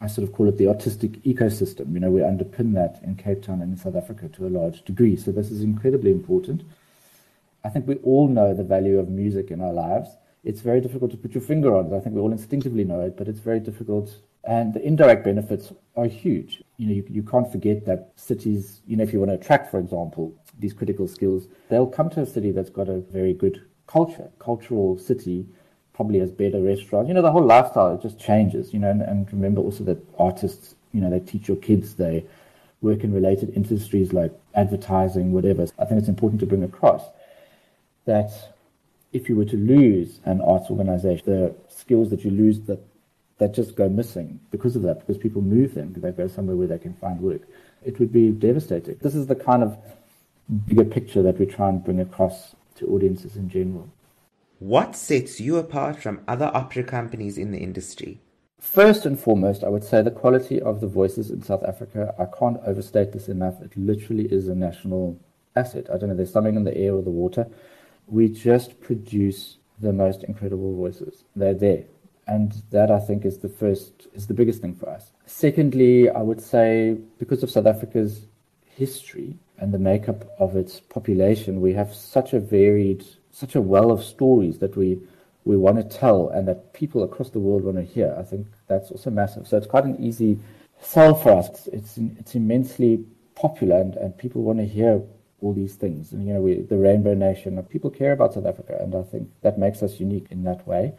[0.00, 1.92] I sort of call it the artistic ecosystem.
[1.92, 4.82] You know, we underpin that in Cape Town and in South Africa to a large
[4.82, 5.14] degree.
[5.14, 6.62] So this is incredibly important.
[7.62, 10.08] I think we all know the value of music in our lives.
[10.42, 11.94] It's very difficult to put your finger on it.
[11.94, 14.16] I think we all instinctively know it, but it's very difficult.
[14.44, 16.62] And the indirect benefits are huge.
[16.78, 19.70] You know, you, you can't forget that cities, you know, if you want to attract,
[19.70, 23.62] for example, these critical skills, they'll come to a city that's got a very good
[23.86, 25.46] culture, cultural city,
[25.94, 27.08] probably has better restaurants.
[27.08, 28.72] You know, the whole lifestyle just changes.
[28.72, 32.24] You know, and, and remember also that artists, you know, they teach your kids, they
[32.80, 35.66] work in related industries like advertising, whatever.
[35.78, 37.02] I think it's important to bring across
[38.06, 38.30] that
[39.12, 42.80] if you were to lose an arts organization, the skills that you lose that
[43.38, 46.66] that just go missing because of that, because people move them, they go somewhere where
[46.66, 47.40] they can find work.
[47.82, 48.98] It would be devastating.
[49.00, 49.78] This is the kind of
[50.50, 53.90] bigger picture that we try and bring across to audiences in general.
[54.58, 58.20] What sets you apart from other opera companies in the industry?
[58.58, 62.14] First and foremost, I would say the quality of the voices in South Africa.
[62.18, 63.62] I can't overstate this enough.
[63.62, 65.18] It literally is a national
[65.56, 65.86] asset.
[65.92, 67.46] I don't know, there's something in the air or the water
[68.10, 71.24] we just produce the most incredible voices.
[71.36, 71.84] They're there.
[72.26, 75.12] And that I think is the first, is the biggest thing for us.
[75.26, 78.26] Secondly, I would say because of South Africa's
[78.84, 83.90] history and the makeup of its population, we have such a varied, such a well
[83.96, 84.88] of stories that we,
[85.44, 88.10] we want to tell and that people across the world want to hear.
[88.22, 89.46] I think that's also massive.
[89.46, 90.38] So it's quite an easy
[90.80, 91.68] sell for us.
[91.78, 93.04] It's, it's immensely
[93.34, 95.02] popular and, and people want to hear
[95.42, 96.12] all these things.
[96.12, 99.28] And, you know, we, the Rainbow Nation, people care about South Africa, and I think
[99.42, 100.92] that makes us unique in that way.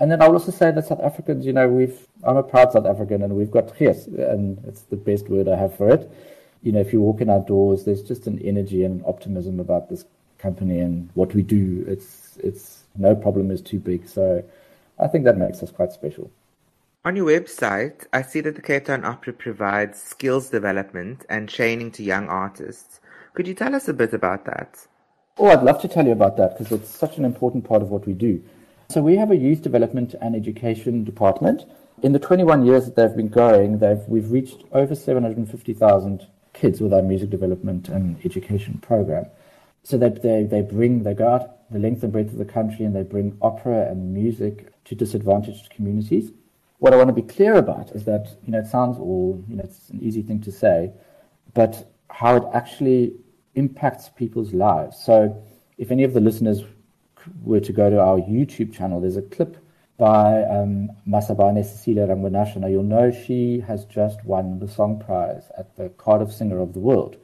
[0.00, 2.72] And then I will also say that South Africans, you know, we've, I'm a proud
[2.72, 6.10] South African, and we've got yes, and it's the best word I have for it.
[6.62, 9.60] You know, if you walk in our doors, there's just an energy and an optimism
[9.60, 10.04] about this
[10.38, 11.84] company and what we do.
[11.86, 14.08] It's, it's no problem is too big.
[14.08, 14.44] So
[14.98, 16.30] I think that makes us quite special.
[17.02, 21.92] On your website, I see that the Cape Town Opera provides skills development and training
[21.92, 23.00] to young artists.
[23.32, 24.86] Could you tell us a bit about that?
[25.38, 27.88] Oh, I'd love to tell you about that because it's such an important part of
[27.88, 28.42] what we do.
[28.90, 31.64] So we have a youth development and education department.
[32.02, 36.26] In the 21 years that they've been going, they've, we've reached over 750,000
[36.60, 39.24] kids with our music development and education program.
[39.82, 42.84] So that they, they bring, they go out the length and breadth of the country
[42.84, 46.32] and they bring opera and music to disadvantaged communities.
[46.78, 49.56] What I want to be clear about is that, you know, it sounds all, you
[49.56, 50.92] know, it's an easy thing to say,
[51.54, 53.14] but how it actually
[53.54, 54.98] impacts people's lives.
[55.02, 55.42] So,
[55.78, 56.62] if any of the listeners
[57.42, 59.56] were to go to our YouTube channel, there's a clip
[60.00, 62.70] by um, Masabane Cecilia Rangwanasha.
[62.70, 66.78] You'll know she has just won the song prize at the Cardiff Singer of the
[66.78, 67.18] World.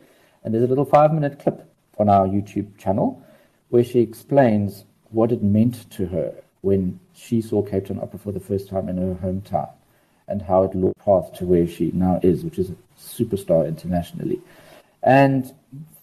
[0.44, 1.66] And there's a little five minute clip
[1.98, 3.24] on our YouTube channel
[3.70, 8.32] where she explains what it meant to her when she saw Cape Town Opera for
[8.32, 9.70] the first time in her hometown
[10.28, 14.38] and how it led path to where she now is, which is a superstar internationally.
[15.02, 15.50] And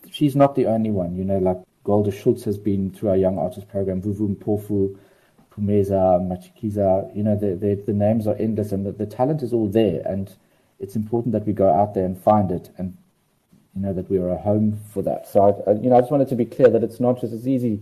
[0.09, 1.15] she's not the only one.
[1.15, 4.97] You know, like Golda Schultz has been through our young artist program, Vuvu Mpofu,
[5.55, 7.15] Pumeza, Matshikiza.
[7.15, 10.01] You know, the, the, the names are endless and the, the talent is all there.
[10.05, 10.33] And
[10.79, 12.97] it's important that we go out there and find it and,
[13.75, 15.27] you know, that we are a home for that.
[15.27, 17.47] So, I, you know, I just wanted to be clear that it's not just as
[17.47, 17.81] easy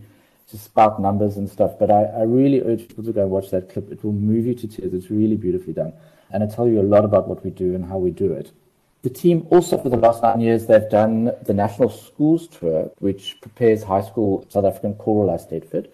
[0.49, 3.49] to spout numbers and stuff, but I, I really urge people to go and watch
[3.51, 3.91] that clip.
[3.91, 4.93] It will move you to tears.
[4.93, 5.93] It's really beautifully done.
[6.31, 8.51] And it'll tell you a lot about what we do and how we do it.
[9.03, 13.41] The team also, for the last nine years, they've done the National Schools Tour, which
[13.41, 15.87] prepares high school South African choral Eisteddfod,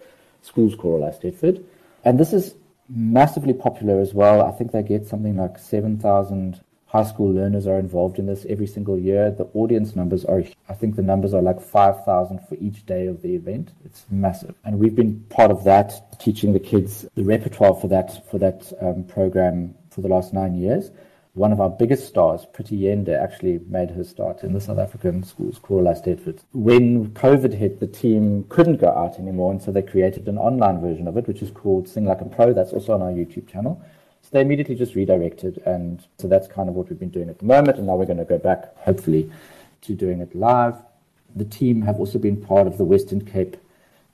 [0.48, 1.62] schools choral Eisteddfod.
[2.04, 2.54] And this is
[2.88, 4.42] massively popular as well.
[4.42, 8.66] I think they get something like 7,000 high school learners are involved in this every
[8.66, 9.30] single year.
[9.30, 13.20] The audience numbers are, I think the numbers are like 5,000 for each day of
[13.20, 13.72] the event.
[13.84, 14.54] It's massive.
[14.64, 18.72] And we've been part of that, teaching the kids the repertoire for that, for that
[18.80, 20.90] um, program for the last nine years
[21.34, 25.22] one of our biggest stars, Pretty Yende, actually made her start in the South African
[25.22, 26.40] schools, Choral Eisteddfod.
[26.52, 30.80] When COVID hit, the team couldn't go out anymore, and so they created an online
[30.80, 32.52] version of it, which is called Sing Like a Pro.
[32.52, 33.80] That's also on our YouTube channel.
[34.22, 37.38] So they immediately just redirected, and so that's kind of what we've been doing at
[37.38, 39.30] the moment, and now we're going to go back, hopefully,
[39.82, 40.74] to doing it live.
[41.36, 43.56] The team have also been part of the Western Cape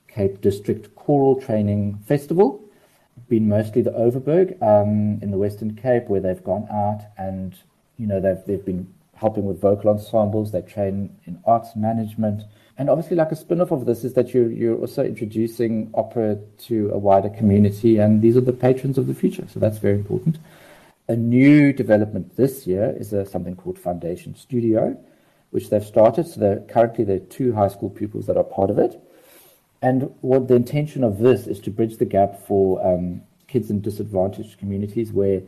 [0.09, 2.64] Cape District Choral Training Festival,
[3.35, 7.55] been mostly the Overberg um, in the Western Cape, where they've gone out and
[7.99, 10.53] you know they've they've been helping with vocal ensembles.
[10.53, 12.43] They train in arts management.
[12.78, 16.39] And obviously, like a spin off of this is that you're, you're also introducing opera
[16.66, 19.47] to a wider community, and these are the patrons of the future.
[19.53, 20.39] So that's very important.
[21.09, 24.97] A new development this year is a, something called Foundation Studio,
[25.51, 26.26] which they've started.
[26.26, 29.01] So currently there are two high school pupils that are part of it.
[29.85, 33.82] And what the intention of this is to bridge the gap for um, kids in
[33.82, 35.43] disadvantaged communities where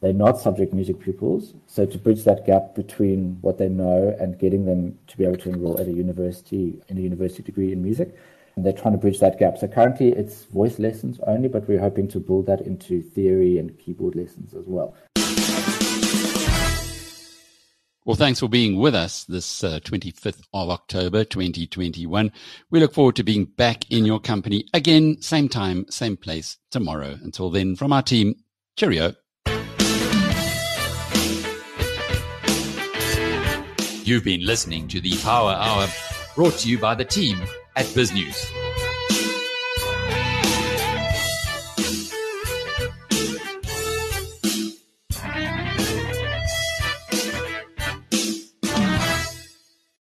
[0.00, 1.54] they're not subject music pupils.
[1.66, 5.38] So to bridge that gap between what they know and getting them to be able
[5.38, 8.16] to enroll at a university in a university degree in music.
[8.54, 9.58] And they're trying to bridge that gap.
[9.58, 13.76] So currently it's voice lessons only, but we're hoping to build that into theory and
[13.76, 14.94] keyboard lessons as well.
[18.06, 22.32] Well, thanks for being with us this uh, 25th of October, 2021.
[22.70, 27.18] We look forward to being back in your company again, same time, same place tomorrow.
[27.22, 28.36] Until then, from our team,
[28.76, 29.14] cheerio.
[34.02, 35.86] You've been listening to the Power Hour
[36.34, 37.38] brought to you by the team
[37.76, 38.69] at BizNews.